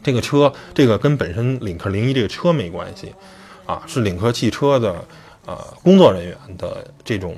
[0.00, 3.12] 这个车，这个跟本身领克零一这个车没关系，
[3.66, 4.94] 啊，是领克汽车的
[5.44, 7.34] 呃工作人员的这种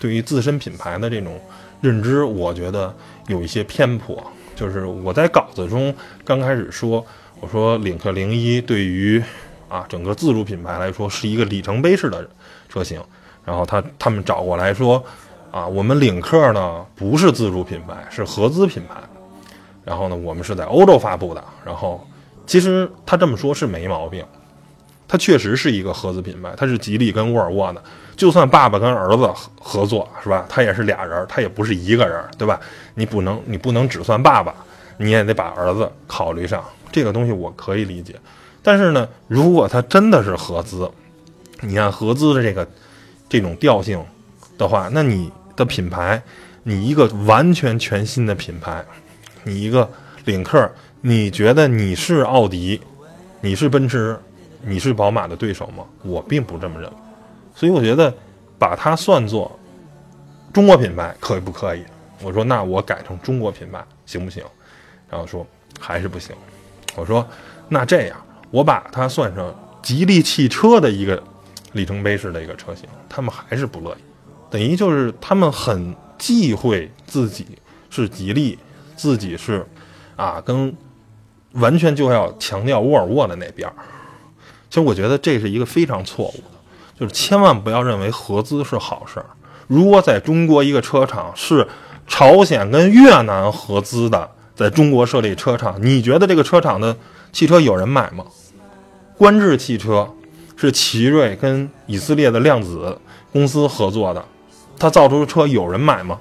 [0.00, 1.38] 对于自身品牌的这种
[1.82, 2.96] 认知，我觉得
[3.28, 4.26] 有一些偏颇。
[4.56, 7.04] 就是我在稿子中刚开始说，
[7.38, 9.22] 我说领克零一对于
[9.68, 12.26] 啊整个自主品牌来说是一个里程碑式的
[12.72, 12.98] 车型，
[13.44, 15.02] 然后他他们找过来说，
[15.50, 18.94] 啊，我们领克呢不是自主品牌，是合资品牌。
[19.84, 21.44] 然后呢，我们是在欧洲发布的。
[21.66, 22.06] 然后，
[22.46, 24.24] 其实他这么说是没毛病，
[25.06, 27.82] 它确实是一个合资品牌，它是吉利跟沃尔沃的。
[28.16, 29.28] 就算爸爸跟儿子
[29.60, 30.46] 合作，是吧？
[30.48, 32.60] 他也是俩人，他也不是一个人，对吧？
[32.94, 34.54] 你不能，你不能只算爸爸，
[34.96, 36.62] 你也得把儿子考虑上。
[36.92, 38.14] 这个东西我可以理解。
[38.62, 40.88] 但是呢，如果他真的是合资，
[41.62, 42.68] 你看合资的这个
[43.28, 44.04] 这种调性
[44.58, 46.22] 的话，那你的品牌，
[46.64, 48.84] 你一个完全全新的品牌。
[49.44, 49.90] 你一个
[50.24, 50.70] 领克，
[51.00, 52.80] 你觉得你是奥迪，
[53.40, 54.16] 你是奔驰，
[54.62, 55.84] 你是宝马的对手吗？
[56.04, 56.96] 我并不这么认为，
[57.54, 58.14] 所以我觉得
[58.58, 59.58] 把它算作
[60.52, 61.82] 中国品牌可以不可以？
[62.22, 64.44] 我说那我改成中国品牌行不行？
[65.10, 65.44] 然后说
[65.80, 66.34] 还是不行。
[66.94, 67.26] 我说
[67.68, 68.16] 那这样
[68.52, 71.20] 我把它算成吉利汽车的一个
[71.72, 73.98] 里程碑式的一个车型，他们还是不乐意，
[74.50, 77.46] 等于就是他们很忌讳自己
[77.90, 78.58] 是吉利。
[78.94, 79.66] 自己是，
[80.14, 80.72] 啊，跟
[81.54, 83.74] 完全就要强调沃尔沃的那边儿，
[84.70, 89.26] 其实我觉得这是一个非常错误的，就是千万不要认为合资是好事儿。
[89.66, 91.66] 如果在中国一个车厂是
[92.06, 96.96] 朝鲜跟越南合资的，在中国设立车厂，你觉得这个车厂的
[97.32, 98.24] 汽车有人买吗？
[99.16, 100.08] 观致汽车
[100.66, 102.98] 是奇瑞跟以色列的量子
[103.32, 104.24] 公司合作的，
[104.78, 106.18] 它造出的车有人买吗？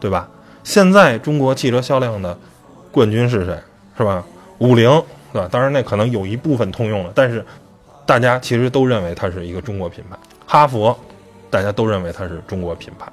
[0.00, 0.28] 对吧？
[0.64, 2.38] 现在中国汽车销量的
[2.90, 3.58] 冠军是谁？
[3.96, 4.24] 是吧？
[4.58, 4.88] 五菱，
[5.32, 5.48] 对吧？
[5.50, 7.44] 当然那可能有一部分通用了，但是。
[8.04, 10.94] 大家其实都认为它是一个中国品牌，哈佛，
[11.48, 13.06] 大家都认为它是中国品牌。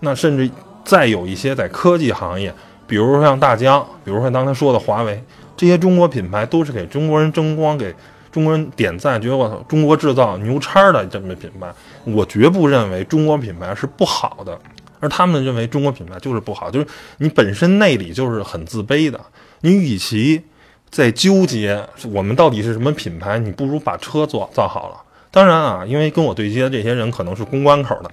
[0.00, 0.50] 那甚至
[0.84, 2.52] 再有一些在科技行业，
[2.84, 5.22] 比如说像大疆，比如说刚才说的华为，
[5.56, 7.94] 这些中国品牌都是给中国人争光，给
[8.38, 11.66] 中国人点赞，觉得我操，中国制造牛叉的这么品牌。
[12.04, 14.56] 我绝不认为中国品牌是不好的，
[15.00, 19.20] 而他们认为中国品牌就是不好，就是你本身内里就是很自卑的。
[19.62, 20.42] 你与其。
[20.90, 24.96] 在纠结我们到底是什么品牌，你不如把车做造好了。
[25.30, 28.10] 当然啊，因为跟我对接的这些人可能是公关口的，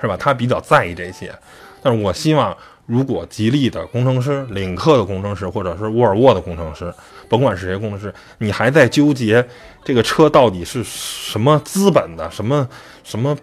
[0.00, 0.16] 是吧？
[0.16, 1.32] 他比较在意这些。
[1.80, 6.92] 但是我希望，如果吉利的工程师、领克的工程师，或者是沃尔沃的工程师，
[7.28, 9.46] 甭管是谁工程师，你还在纠结
[9.84, 12.68] 这个车到底是什么资本的、什么
[13.04, 13.36] 什么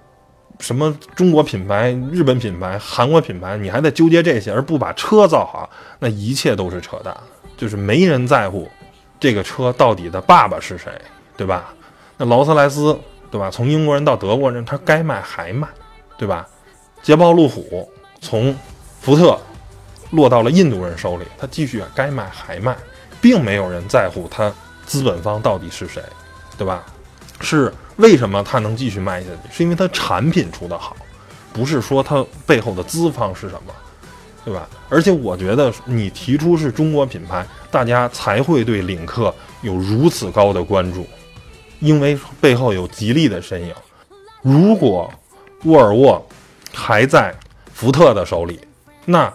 [0.60, 5.70] 什么中国品牌、日本品牌、韩国品牌，你还在纠结这些，而不把车造好，
[6.00, 7.16] 那一切都是扯淡。
[7.56, 8.68] 就是没人在乎
[9.20, 10.92] 这个车到底的爸爸是谁，
[11.38, 11.74] 对吧？
[12.18, 13.00] 那劳斯莱斯，
[13.32, 13.50] 对吧？
[13.50, 15.68] 从英国人到德国人，他该卖还卖，
[16.18, 16.48] 对吧？
[17.02, 17.90] 捷豹路虎
[18.22, 18.56] 从
[19.02, 19.40] 福特
[20.12, 22.76] 落到了印度人手里，他继续该卖还卖，
[23.24, 24.54] 并没有人在乎他
[24.86, 26.04] 资本方到底是谁，
[26.58, 26.84] 对吧？
[27.40, 29.56] 是为什么他能继续卖下去？
[29.56, 30.96] 是因为他产品出的好，
[31.54, 33.74] 不是说他背后的资方是什么。
[34.46, 34.68] 对吧？
[34.90, 41.08] 而且我觉得你提出是中国品牌，大家才会对领克有如此高的关注，
[41.80, 43.74] 因为背后有吉利的身影。
[44.42, 45.10] 如果
[45.64, 46.22] 沃尔沃
[46.74, 47.34] 还在
[47.74, 48.60] 福特的手里，
[49.06, 49.32] 那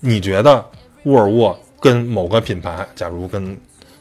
[0.00, 0.64] 你觉得
[1.02, 3.56] 沃尔沃跟某个品牌，假如跟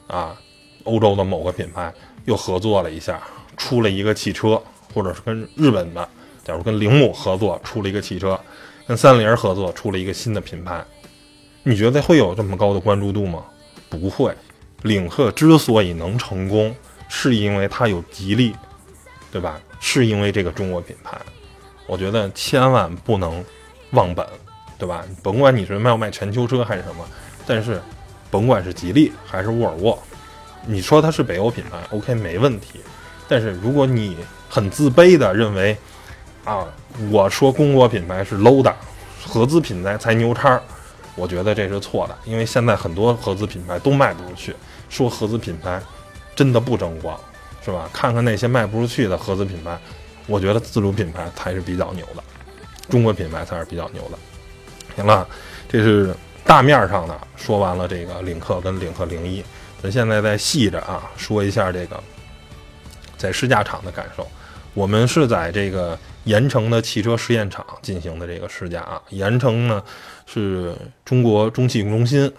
[0.08, 0.36] 啊
[0.84, 1.94] 欧洲的某个品牌
[2.26, 3.22] 又合作了一下，
[3.58, 4.62] 出了一个汽车，
[4.94, 6.08] 或者是跟日本的，
[6.44, 8.40] 假如跟铃木合作出了一个汽车。
[8.88, 10.82] 跟三菱合作出了一个新的品牌，
[11.64, 13.44] 你觉得会有这么高的关注度吗？
[13.90, 14.34] 不会。
[14.84, 16.74] 领克之所以能成功，
[17.10, 18.56] 是因为它有吉利，
[19.30, 19.60] 对吧？
[19.82, 21.20] 是因为这个中国品牌。
[21.86, 23.44] 我觉得千万不能
[23.92, 24.26] 忘本，
[24.78, 25.04] 对吧？
[25.22, 27.06] 甭管你是卖不卖全球车还是什么，
[27.48, 27.82] 但是
[28.30, 29.98] 甭管是吉利还是沃尔沃，
[30.66, 32.82] 你说它是北欧品牌，OK 没问题。
[33.28, 34.18] 但是如果你
[34.50, 35.76] 很自卑的认为，
[36.44, 36.68] 啊，
[37.10, 38.76] 我说中国品牌是 low 的，
[39.26, 40.62] 合资品牌才牛叉，
[41.16, 44.54] 我觉得这是错的，因为现在很多合资品牌都卖不出去。
[44.90, 45.82] 说合资品牌
[46.36, 47.20] 真的不争光，
[47.66, 47.90] 是吧？
[47.92, 49.78] 看看那些卖不出去的合资品牌，
[50.26, 52.24] 我觉得自主品牌才是比较牛的，
[52.90, 54.18] 中国品牌才是比较牛的。
[54.96, 55.28] 行了，
[55.68, 56.16] 这是
[56.48, 59.44] 大面上的说完了这个领克跟领克零一，
[59.84, 62.02] 咱现在再细着啊说一下这个
[63.18, 64.26] 在试驾场的感受。
[64.74, 69.02] 我们是在这个盐城的汽车试验场进行的这个试驾啊。
[69.10, 69.84] 盐城呢
[70.26, 72.32] 是中国中汽中心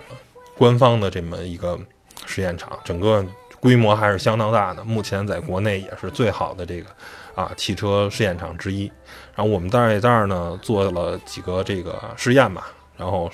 [0.56, 1.78] 官方的这么一个
[2.24, 3.22] 试验场，整个
[3.60, 4.82] 规模还是相当大的。
[4.84, 6.88] 目前在国内也是最好的这个
[7.34, 8.90] 啊汽车试验场之一。
[9.34, 12.72] 然后我们在这儿呢做了几个这个试验吧。
[12.96, 13.30] 然后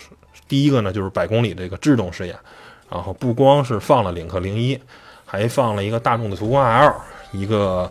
[0.48, 2.36] 第一个呢就是百公里这个制动试验。
[2.90, 4.78] 然后不光是放了领克零一，
[5.24, 6.94] 还放了一个大众的途观 L，
[7.32, 7.90] 一个。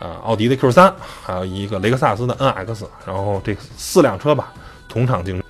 [0.00, 0.90] 啊，奥迪的 Q 三，
[1.22, 4.50] 还有一个雷克萨斯的 NX，然后这四辆车吧
[4.88, 5.44] 同场竞争，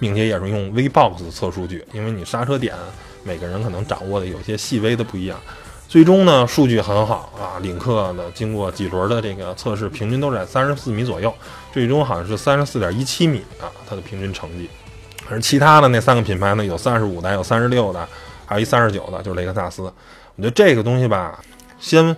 [0.00, 2.74] 并且也是用 V-Box 测数据，因为你刹车点
[3.22, 5.38] 每个人可能掌握的有些细微的不一样。
[5.86, 11.32] 最终呢，数据很好啊，领克的经过几轮的这个测试，平均都在三十四米左右，
[11.72, 14.68] 最终好像是三十四点一七米啊，它的平均成绩。
[15.30, 18.08] 而其他的那三个品牌呢，有三十五的，有三十六的，
[18.46, 19.82] 还有一三十九的，就是雷克萨斯。
[19.82, 21.38] 我觉得这个东西吧，
[21.78, 22.16] 先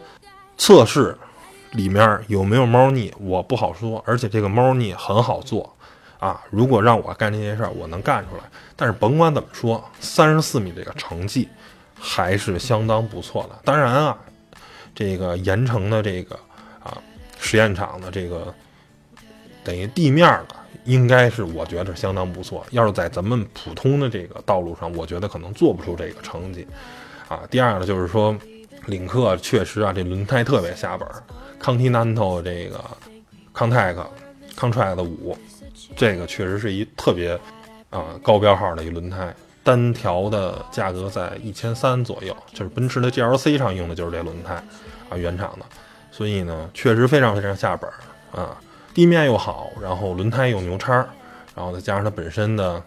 [0.57, 1.17] 测试。
[1.75, 4.03] 里面有没有猫腻，我不好说。
[4.05, 5.73] 而且这个猫腻很好做，
[6.19, 8.43] 啊，如果让我干这些事儿，我能干出来。
[8.75, 11.49] 但是甭管怎么说，三十四米这个成绩
[11.97, 13.51] 还是相当不错的。
[13.63, 14.19] 当然啊，
[14.97, 16.35] 这个盐城的这个
[16.83, 16.99] 啊
[17.39, 18.53] 实验场的这个
[19.63, 22.65] 等于地面的，应该是我觉得相当不错。
[22.71, 26.67] 要是在咱们普通的这个道路上，我觉得可能做不出这个成绩。
[27.29, 28.37] 啊，第二呢，就是说
[28.87, 31.07] 领克确实啊，这轮胎特别下本。
[31.61, 32.83] Continental 这个
[33.55, 33.95] Contec
[34.57, 35.37] Contract 五，
[35.95, 37.39] 这个确实是一特别
[37.91, 44.55] 啊高标号的一轮胎，单条的价格在一千三左右，就是奔驰的 GLC 上用的就是这轮胎
[45.11, 45.67] 啊，原厂的，
[46.11, 47.91] 所以呢，确实非常非常下本
[48.33, 48.57] 啊，
[48.95, 50.95] 地面又好，然后轮胎又牛叉，
[51.55, 52.83] 然后再加上它本身的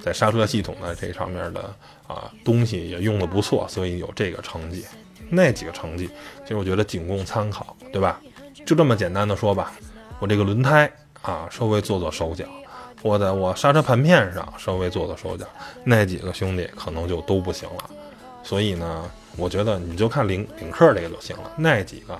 [0.00, 1.74] 在刹车系统的这上面的
[2.06, 4.84] 啊东西也用的不错，所以有这个成绩。
[5.28, 6.08] 那几个成绩，
[6.42, 8.20] 其实我觉得仅供参考，对吧？
[8.66, 9.72] 就这么简单的说吧，
[10.18, 10.90] 我这个轮胎
[11.22, 12.44] 啊，稍微做做手脚。
[13.02, 15.46] 我在我刹车盘片上稍微做做手脚，
[15.84, 17.88] 那几个兄弟可能就都不行了。
[18.42, 21.50] 所以呢，我觉得你就看领领克这个就行了。
[21.56, 22.18] 那几个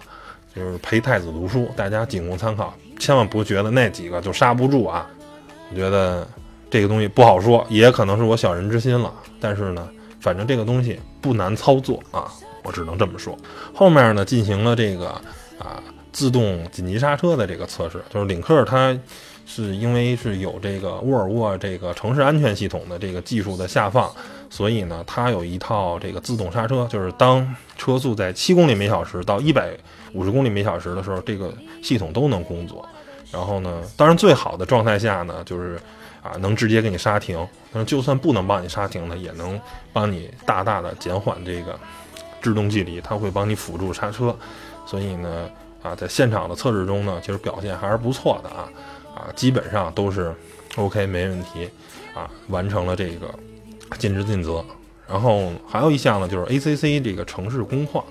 [0.54, 5.08] 就是陪太子读书，大家仅供参考，千万不觉得那几个就刹不住啊。
[5.70, 6.26] 我觉得
[6.68, 9.12] 这个东西不好说，也可能是我小人之心了。
[9.40, 9.88] 但是呢，
[10.20, 12.30] 反正这个东西不难操作啊，
[12.64, 13.36] 我只能这么说。
[13.74, 15.08] 后面呢，进行了这个
[15.58, 15.82] 啊
[16.12, 18.96] 自动紧急刹车的这个测试，就是领克它。
[19.46, 24.08] 是因为是有这个沃尔沃这个城市安全系统的这个技术的下放，
[24.50, 29.70] 所以呢，它有一套这个自动刹车，就是当车速在七公里每小时到一百
[30.12, 32.86] 五十公里每小时的时候，这个系统都能工作。
[33.30, 35.80] 然后呢，当然最好的状态下呢，就是
[36.20, 37.38] 啊能直接给你刹停。
[37.72, 39.58] 但是就算不能帮你刹停呢，也能
[39.92, 41.78] 帮你大大的减缓这个
[42.42, 44.36] 制动距离，它会帮你辅助刹车。
[44.84, 45.48] 所以呢，
[45.80, 48.68] 啊在现场的测试中呢，其实表现还是不错的啊。
[49.14, 50.34] 啊，基本上都是
[50.76, 51.68] OK，没问题
[52.14, 53.28] 啊，完成了这个
[53.98, 54.64] 尽职尽责。
[55.08, 58.04] 然后还有一项呢，就是 ACC 这个城市工况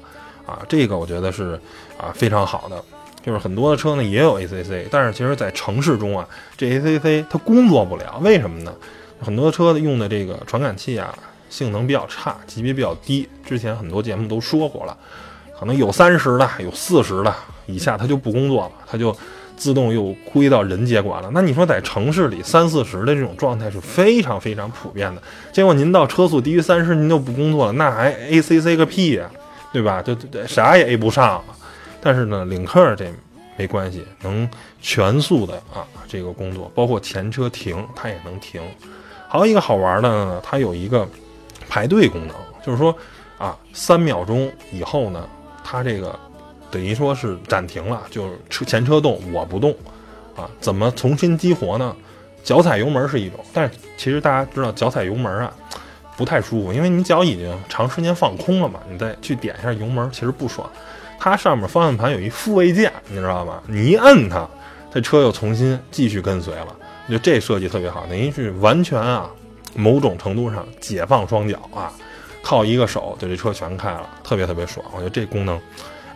[0.46, 1.60] 啊，这个我觉得是
[1.98, 2.84] 啊非常好的。
[3.22, 6.28] 就是很多的车呢也有 ACC，但是其实在城市中啊，
[6.58, 8.74] 这 ACC 它工作不了，为什么呢？
[9.22, 11.14] 很多车用的这个传感器啊，
[11.50, 13.28] 性能比较差，级别比较低。
[13.46, 14.98] 之前很多节目都说过了，
[15.60, 17.34] 可能有三十的，有四十的
[17.66, 19.16] 以下，它就不工作了，它就。
[19.60, 25.22] 自动又归到人接管了，那你说在城市里三四十的这种状态是非常非常普遍的。
[25.52, 29.30] 结果您到车速低于三十，您就不工作了，那还 A C C 个屁呀，
[29.74, 30.02] 对吧？
[30.02, 31.44] 对对对，啥也 A 不上了。
[32.00, 33.12] 但是呢，领克这
[33.58, 34.50] 没关系，能
[34.82, 38.62] 全速的啊这个工作，包括前车停它也能停。
[39.28, 41.06] 还有一个好玩的呢，它有一个
[41.68, 42.36] 排队功能，
[42.66, 42.96] 就是说
[43.38, 45.28] 啊三秒钟以后呢，
[45.66, 46.18] 它这个。
[46.72, 49.76] 等于说是暂停了，就是车前车动，我不动，
[50.36, 51.96] 啊，怎么重新激活呢？
[52.44, 55.54] 脚踩油门是一种，但是其实大家知道脚踩油门啊，
[56.16, 60.68] 不太舒服，因为你脚已经长时间放空了嘛，你再去点一下油门，其实不爽。
[61.20, 63.62] 它上面方向盘有一复位键，你知道吗？
[63.68, 64.48] 你一摁它，
[64.92, 66.68] 这车又重新继续跟随了。
[67.08, 69.30] 我觉得这设计特别好，等于是完全啊，
[69.76, 71.92] 某种程度上解放双脚啊，
[72.42, 74.86] 靠一个手就这车全开了，特别特别爽。
[74.94, 75.60] 我觉得这功能。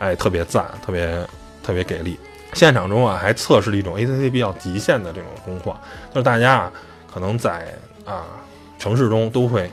[0.03, 1.25] 哎，特别赞，特别
[1.63, 2.19] 特别给力。
[2.51, 5.79] 现场中啊，还测试了一种 ACC 比较极限的这种工况，
[6.13, 6.71] 就是大家啊，
[7.11, 7.73] 可能在
[8.03, 8.25] 啊
[8.77, 9.71] 城市中都会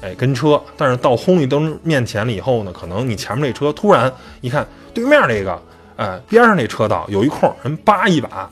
[0.00, 4.10] 哎跟车，但是到红绿灯面前了以后呢，可能你前面那车突然
[4.42, 4.64] 一看
[4.94, 5.60] 对面那个，
[5.96, 8.48] 哎边上那车道有一空，人叭一把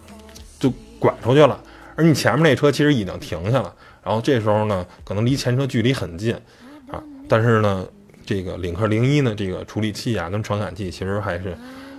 [0.59, 1.57] 就拐出去了，
[1.95, 3.73] 而你前面那车其实已经停下了，
[4.03, 6.35] 然后这时候呢，可能离前车距离很近
[6.91, 7.87] 啊，但是呢。
[8.31, 11.49] 这个领克零一呢，这个处理器啊跟传感器其实还是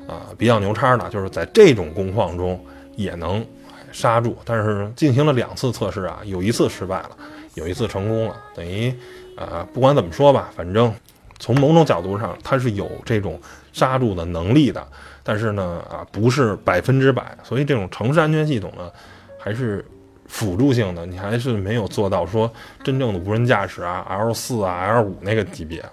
[0.07, 2.57] 啊比较牛叉的，就是在这种工况中
[2.95, 3.45] 也能
[3.91, 4.37] 刹住。
[4.45, 7.09] 但是进行了两次测试啊，有一次失败了，
[7.55, 8.37] 有一次成功了。
[8.55, 8.93] 等于
[9.35, 10.93] 呃不管怎么说吧，反正
[11.37, 13.37] 从某种角度上它是有这种
[13.73, 14.87] 刹住的能力的。
[15.23, 18.89] 但是呢啊不是百分之百，所以这种城市安全系统呢
[19.37, 19.85] 还是
[20.29, 22.49] 辅助性的，你还是没有做到说
[22.85, 25.83] 真正的无人驾驶啊 L 四啊 L 五那个级别。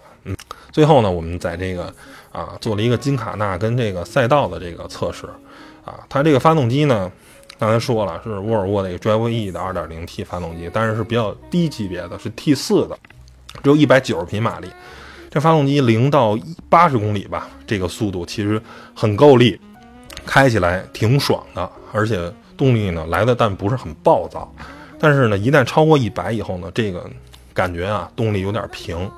[0.78, 1.92] 最后呢，我们在这个
[2.30, 5.26] 啊做了一个金卡纳跟这个赛道的这个测试，
[5.84, 7.10] 啊，它这个发动机呢，
[7.58, 12.96] 刚才说了是沃尔沃的 Drive E 的 2.0T 发动机，但是是比较低级别的，是 T4 的，
[13.60, 14.70] 只有一百九十匹马力。
[15.28, 18.62] 这发动机零到八十公里吧，这个速度其实
[18.94, 19.60] 很够力，
[20.24, 24.48] 开起来挺爽的，而且动力呢来的但不是很暴躁。
[25.00, 27.04] 但是呢，一旦超过一百以后呢，这个
[27.52, 29.10] 感觉啊动力有点平。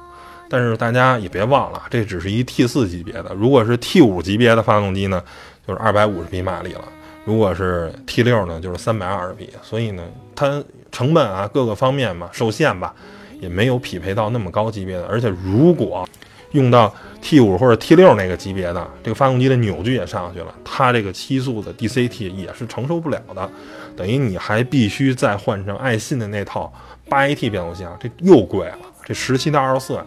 [0.51, 3.32] 但是大家也别忘了，这只是一 T 四级别的。
[3.34, 5.22] 如果是 T 五级别的发动机呢，
[5.64, 6.82] 就是二百五十匹马力了；
[7.24, 9.48] 如果是 T 六呢，就是三百二十匹。
[9.62, 10.03] 所以呢，
[10.34, 12.92] 它成本啊各个方面嘛受限吧，
[13.40, 15.07] 也没有匹配到那么高级别的。
[15.07, 16.05] 而且如果
[16.51, 16.92] 用到
[17.22, 23.48] T 五或者 T 六那个级别的，这个发动机的扭矩也上去了，它这个七速的 DCT 也是承受不了的。
[23.96, 26.72] 等于你还必须再换成爱信的那套
[27.09, 30.01] 八 AT 变速箱，这又贵了，这十七到二十四。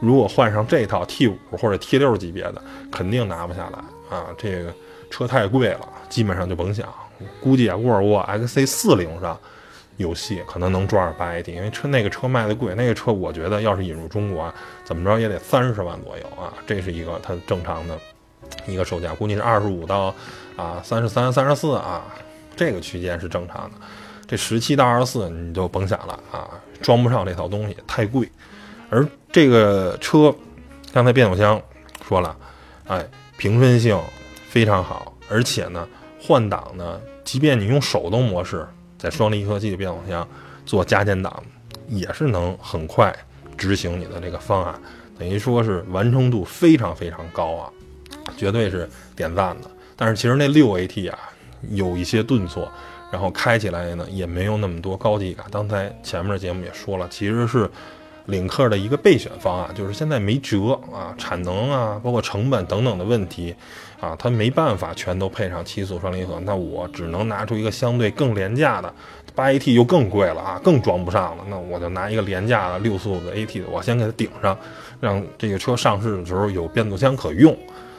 [0.00, 4.26] 如果换上这套 T 五或者 T 六级别的，肯定拿不下来啊！
[4.36, 4.72] 这个
[5.10, 6.88] 车太贵了，基本上就甭想。
[7.40, 9.38] 估计啊，沃尔沃 XC 四零上
[9.96, 14.52] 游戏可能能赚八 AT，因为车那个车卖的贵，那个车我觉得要是引入中国，
[14.84, 17.98] 怎么着也得三十万左右啊，这是一个它正常的
[18.66, 20.14] 一个售价，估计是二十五到
[20.56, 22.04] 啊三十三、三十四啊，
[22.54, 23.76] 这个区间是正常的。
[24.26, 26.50] 这十七到二十四你就甭想了啊，
[26.82, 28.30] 装不上这套东西太贵。
[28.88, 30.34] 而这个车，
[30.92, 31.60] 刚才变速箱
[32.06, 32.36] 说了，
[32.86, 33.06] 哎，
[33.36, 34.00] 平顺性
[34.48, 35.88] 非常好，而且呢，
[36.20, 38.66] 换挡呢，即便你用手动模式。
[38.98, 40.26] 在双离合器的变速箱
[40.64, 41.42] 做加减档，
[41.86, 43.14] 也是能很快
[43.58, 44.74] 执行你的这个方案，
[45.18, 47.70] 等于说是完成度非常非常高啊，
[48.38, 49.70] 绝对是点赞的。
[49.96, 51.18] 但是其实那六 AT 啊
[51.68, 52.66] 有一些顿挫，
[53.12, 55.44] 然后开起来呢也没有那么多高级感。
[55.50, 57.70] 刚才前面的节目也说了，其实是
[58.26, 63.54] 领克的一个备选方案，就是现在没辙啊，产能啊，包括成本等等的问题。
[63.98, 68.92] 啊，它没办法全都配上七速双离合，那我只能拿出一个相对更廉价的，
[69.34, 71.44] 八 AT 又更贵了啊，更装不上了。
[71.48, 74.56] 那我就拿一个廉价的六速的 AT，我先给它顶上，
[75.00, 77.56] 让这个车上市的时候有变速箱可用。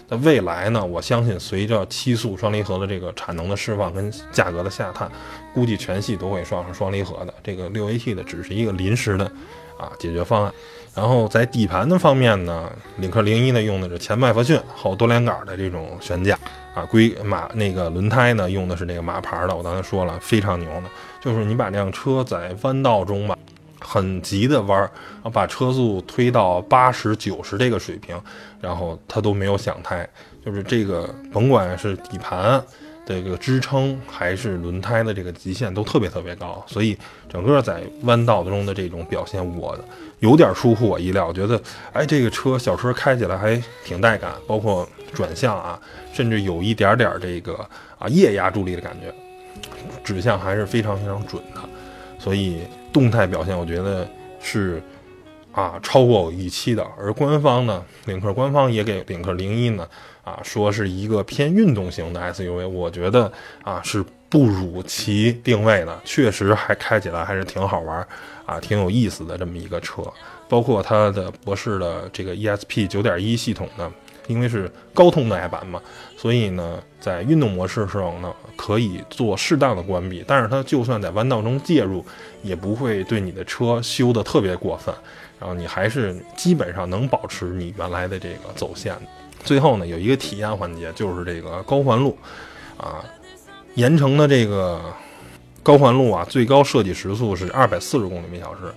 [0.07, 5.11] 那未来呢，我相信随着七速双离合的这个产能的释放跟价格的下探，
[5.51, 7.34] 估计全系都会上上双离合的。
[7.43, 9.30] 这个六 AT 的只是一个临时的
[9.78, 10.53] 啊解决方案。
[10.95, 16.36] 然后在底盘的方面呢，领克零一呢用的是前麦弗逊后多连杆的这种悬架
[16.73, 20.84] 啊，龟马那个轮胎呢用的是那个马牌的，我刚才说了非常牛的，
[21.21, 23.38] 就是你把这辆车在弯道中吧，
[23.80, 24.89] 很急的弯，然
[25.23, 28.19] 后把车速推到八十九十这个水平，
[28.59, 30.07] 然后它都没有响胎，
[30.43, 32.59] 就是这个甭管是底盘。
[33.07, 36.97] 这个支撑还是轮胎的这个极限都特别特别高，所以
[37.29, 39.79] 整个在弯道中的这种表现，我
[40.19, 41.31] 有点出乎我意料。
[41.31, 41.61] 觉得，
[41.93, 45.79] 哎，这个车小车开起来还挺带感，包括转向啊，
[46.11, 47.53] 甚至有一点点这个
[47.97, 49.13] 啊液压助力的感觉，
[50.03, 51.61] 指向还是非常非常准的。
[52.19, 52.59] 所以
[52.91, 54.05] 动态表现，我觉得
[54.41, 54.83] 是
[55.57, 56.85] 啊超过我预期的。
[56.97, 59.87] 而官方呢，领克官方也给领克零一呢。
[60.23, 63.31] 啊，说是一个偏运动型的 SUV，我觉得
[63.63, 68.05] 啊是不辱其定位的，确实还开起来还是挺好玩，
[68.45, 70.03] 啊，挺有意思的这么一个车。
[70.49, 73.89] 包括它的博士的这个 ESP 九点一系统呢，
[74.27, 75.81] 因为是高通耐版嘛，
[76.17, 82.05] 所以呢，在运动模式上呢可以做适当的关闭，但是它就算在弯道中介入，
[82.43, 84.93] 也不会对你的车修的特别过分，
[85.39, 88.95] 然后你还是基本上能保持你原来的这个走线。
[89.43, 92.17] 最后呢，有一个体验环节，就是这个高环路，
[92.75, 93.05] 啊，
[93.75, 94.81] 盐城的这个
[95.63, 98.73] 高环路啊，最高设计时速是二百四十公里每小时，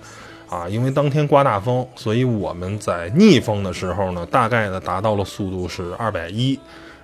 [0.49, 6.59] 啊，因为当天刮大风，所以我们在逆风的时候呢，大概呢达到了速度是二百一，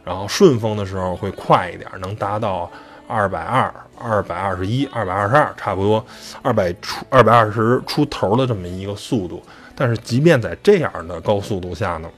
[0.04, 2.70] 然后顺风的时候会快一点，能达到
[3.06, 6.04] 二百二、二百二十一、二百二十二，差不多
[6.42, 9.42] 二百出二百二十出头的这么一个速度。
[9.74, 12.08] 但是即便在这样的高速度下呢。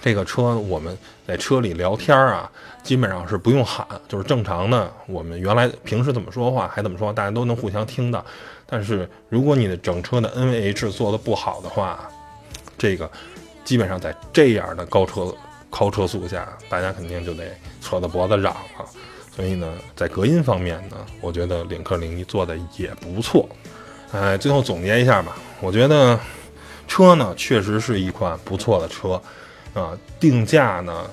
[0.00, 0.96] 这个车我们
[1.26, 2.48] 在车里聊天啊，
[2.80, 4.88] 基本上是不用喊，就是正常的。
[5.08, 8.24] 我们原来平时怎么说话还怎么说，大家都能互相听到。
[8.66, 12.08] 但是如果你的整车的 NVH 做的不好的话，
[12.78, 13.10] 这个
[13.64, 15.34] 基本上在这样的高车
[15.68, 17.44] 高车速下，大家肯定就得
[17.80, 18.86] 扯着脖子嚷了。
[19.40, 23.48] 所以呢，在隔音方面呢，我觉得领克零一做的也不错。
[24.12, 26.20] 哎，最后总结一下吧，我觉得
[26.86, 29.18] 车呢确实是一款不错的车。
[29.72, 31.06] 啊，定价呢，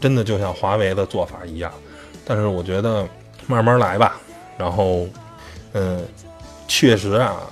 [0.00, 1.70] 真的就像华为的做法一样，
[2.24, 3.06] 但是我觉得
[3.46, 4.18] 慢慢来吧。
[4.56, 5.06] 然后，
[5.74, 6.02] 嗯，
[6.66, 7.42] 确实啊，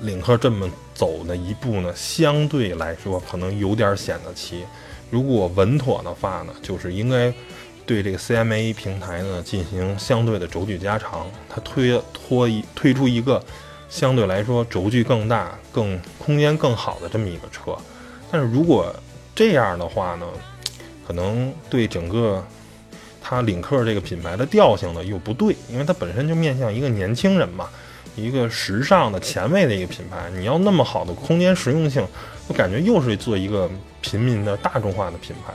[0.00, 4.66] 领克这么走的一步呢，相对来说可能有点显得齐。
[5.08, 7.32] 如果稳妥的话呢，就是应该
[7.86, 13.42] 对这个 CMA 平台呢进行相对的轴距加长，它推拖一推出一个
[13.88, 17.76] 相对来说轴距更大、更空间更好的这么一个车。
[18.30, 18.94] 但是如果
[19.34, 20.26] 这样的话呢，
[21.06, 22.42] 可能对整个
[23.20, 27.68] 它领克这个品牌的调性呢又不对，因为它本身就面向一个年轻人嘛，
[28.16, 30.30] 一个时尚的前卫的一个品牌。
[30.34, 32.06] 你要那么好的空间实用性，
[32.48, 33.70] 我感觉又是做一个
[34.00, 35.52] 平民的大众化的品牌。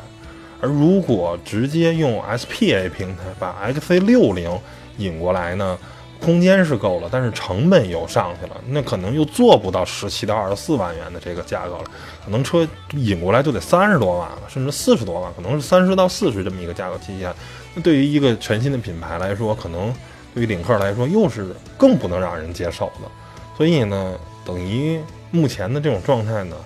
[0.62, 4.60] 而如果直接用 SPA 平台把 XC60
[4.98, 5.78] 引过来呢？
[6.22, 11.86] 空间是够了，但是成本又上去了，那可能又做不到十七到二十四万元的这个价格了，
[12.26, 17.34] 可能车引过来就得三十多万了，甚至四十多万，可能是三十到四十这么一个价格期间。
[17.74, 19.94] 那对于一个全新的品牌来说，可能
[20.34, 23.10] 对于领克来说又是更不能让人接受的。
[23.56, 25.00] 所以呢，等于
[25.32, 26.58] 目前的这种状态呢，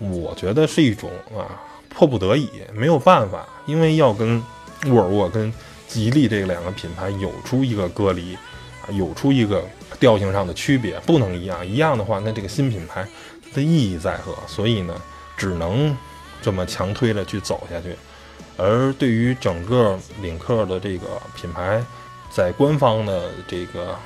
[0.00, 1.48] 我觉得是一种啊
[1.94, 4.42] 迫不得已，没有办法，因为要跟
[4.86, 5.52] 沃尔沃跟
[5.86, 8.34] 吉利这两个品牌有出一个隔离。
[8.34, 9.64] 啊有出一个
[10.00, 11.64] 调性上的区别，不能一样。
[11.64, 13.06] 一样的话，那这个新品牌
[13.54, 14.34] 的意义在何？
[14.48, 15.00] 所以呢，
[15.36, 15.96] 只能
[16.42, 17.94] 这么强推着去走下去。
[18.56, 21.80] 而对于整个领克的这个品牌，
[22.28, 23.96] 在官方的这个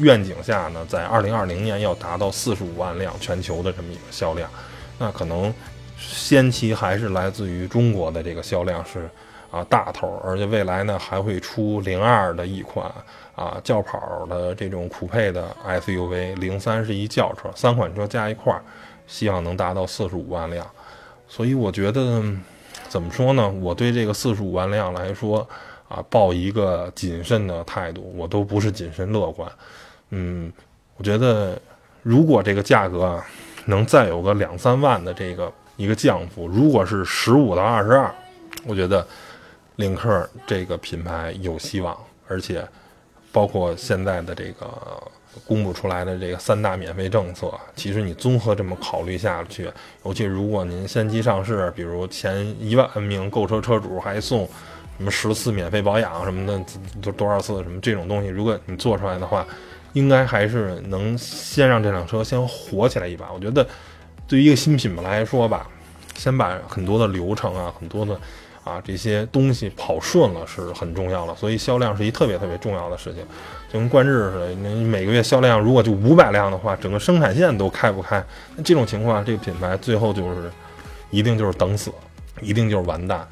[0.00, 4.50] 愿景下呢，在二零二零年要达到四十五万辆全球的这么一个销量，
[4.98, 5.54] 那可能
[6.00, 9.08] 先期还是来自于中国的这个销量是
[9.50, 12.90] 啊大头，而且未来呢还会出零二的一款
[13.36, 18.62] 啊轿跑的这种酷配的 SUV，零三是一轿车，三款车加一块儿，
[19.06, 20.66] 希望能达到四十五万辆。
[21.28, 22.22] 所以我觉得
[22.88, 23.48] 怎么说呢？
[23.48, 25.46] 我对这个四十五万辆来说。
[25.90, 29.50] 啊，抱一个谨慎的态度，我都不是谨慎乐观。
[30.10, 30.52] 嗯，
[30.96, 31.60] 我觉得
[32.04, 33.26] 如果这个价格啊
[33.64, 38.14] 能再有个两三万的这个一个降幅，如果是十五到二十二，
[38.66, 39.06] 我觉得
[39.76, 41.96] 领克这个品牌有希望。
[42.28, 42.62] 而且
[43.32, 44.68] 包括现在的这个
[45.46, 49.72] 公布出来的这个三大免费政策，其实你综合这么考虑下去，
[50.04, 54.46] 尤其如果您先期上市，比如前一万名购车车主还送。
[54.98, 56.62] 什么十次免费保养什么的，
[57.00, 59.46] 多多少次什么这种东西，如果你做出来的话，
[59.94, 63.32] 应该还是能先让这辆车先火起来一把。
[63.32, 63.66] 我觉得，
[64.30, 65.66] 对于一个新品牌来说吧，
[66.14, 68.14] 先把很多的流程啊，很多的
[68.62, 71.34] 啊这些东西跑顺了是很重要的。
[71.34, 73.24] 所以销量是一特别特别重要的事情，
[73.72, 78.24] 就跟冠日似的，你每个月销量如果就五百辆的话，整个生产线都开不开。
[78.54, 80.48] 那这种情况，这个品牌最后就是
[81.10, 81.90] 一定就是等死，
[82.40, 83.26] 一定就是完蛋。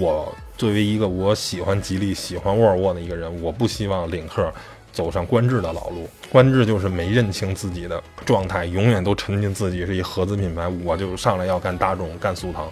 [0.00, 4.52] 我作为一个我喜欢吉利、喜欢沃尔沃的一个人，我不希望领克
[4.92, 6.08] 走上观致的老路。
[6.30, 12.70] 观致就是没认清自己的状态，永远都沉浸自己是一合资品牌，我就上来要干大众、干速腾，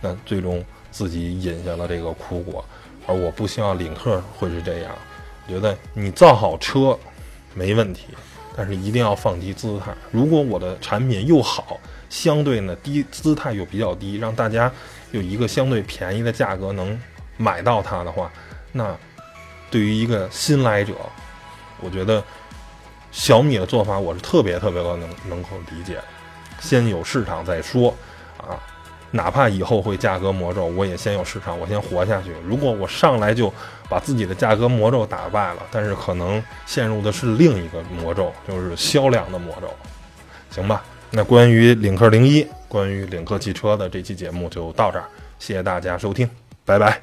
[0.00, 2.64] 那最终自己饮下了这个苦果。
[3.06, 4.92] 而我不希望领克会是这样。
[5.48, 6.98] 觉得你造好车
[7.54, 8.06] 没问题，
[8.56, 9.92] 但是一定要放低姿态。
[10.10, 14.70] 如果我的产品又好，相对呢低姿态又比较低，让大家。
[15.12, 16.96] 有一个相对便宜的价格能
[17.36, 18.30] 买到它的话，
[18.70, 18.96] 那
[19.68, 20.94] 对于一个新来者，
[21.82, 22.22] 我觉得
[23.10, 25.98] 小米的做法我是特别特别的能能够理解。
[26.60, 27.94] 先有市场再说
[28.36, 28.58] 啊，
[29.10, 32.34] 哪怕以后会价格魔咒，我也先有市场，我先活下去。
[32.44, 33.52] 如果我上来就
[33.88, 39.68] 把自己的价格魔咒打败了，但是可能陷入的是另一个魔咒，就是销量的魔咒，
[40.50, 40.82] 行吧？
[41.10, 42.46] 那关于领克零一。
[42.68, 45.04] 关于领克汽车的这期节目就到这儿，
[45.40, 46.30] 谢谢大家收听，
[46.64, 47.02] 拜拜。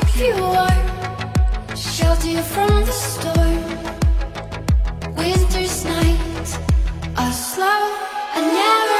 [0.00, 3.64] keep you warm, shelter you from the storm.
[5.14, 6.58] Winter's night
[7.16, 7.94] are slow
[8.34, 8.93] and narrow.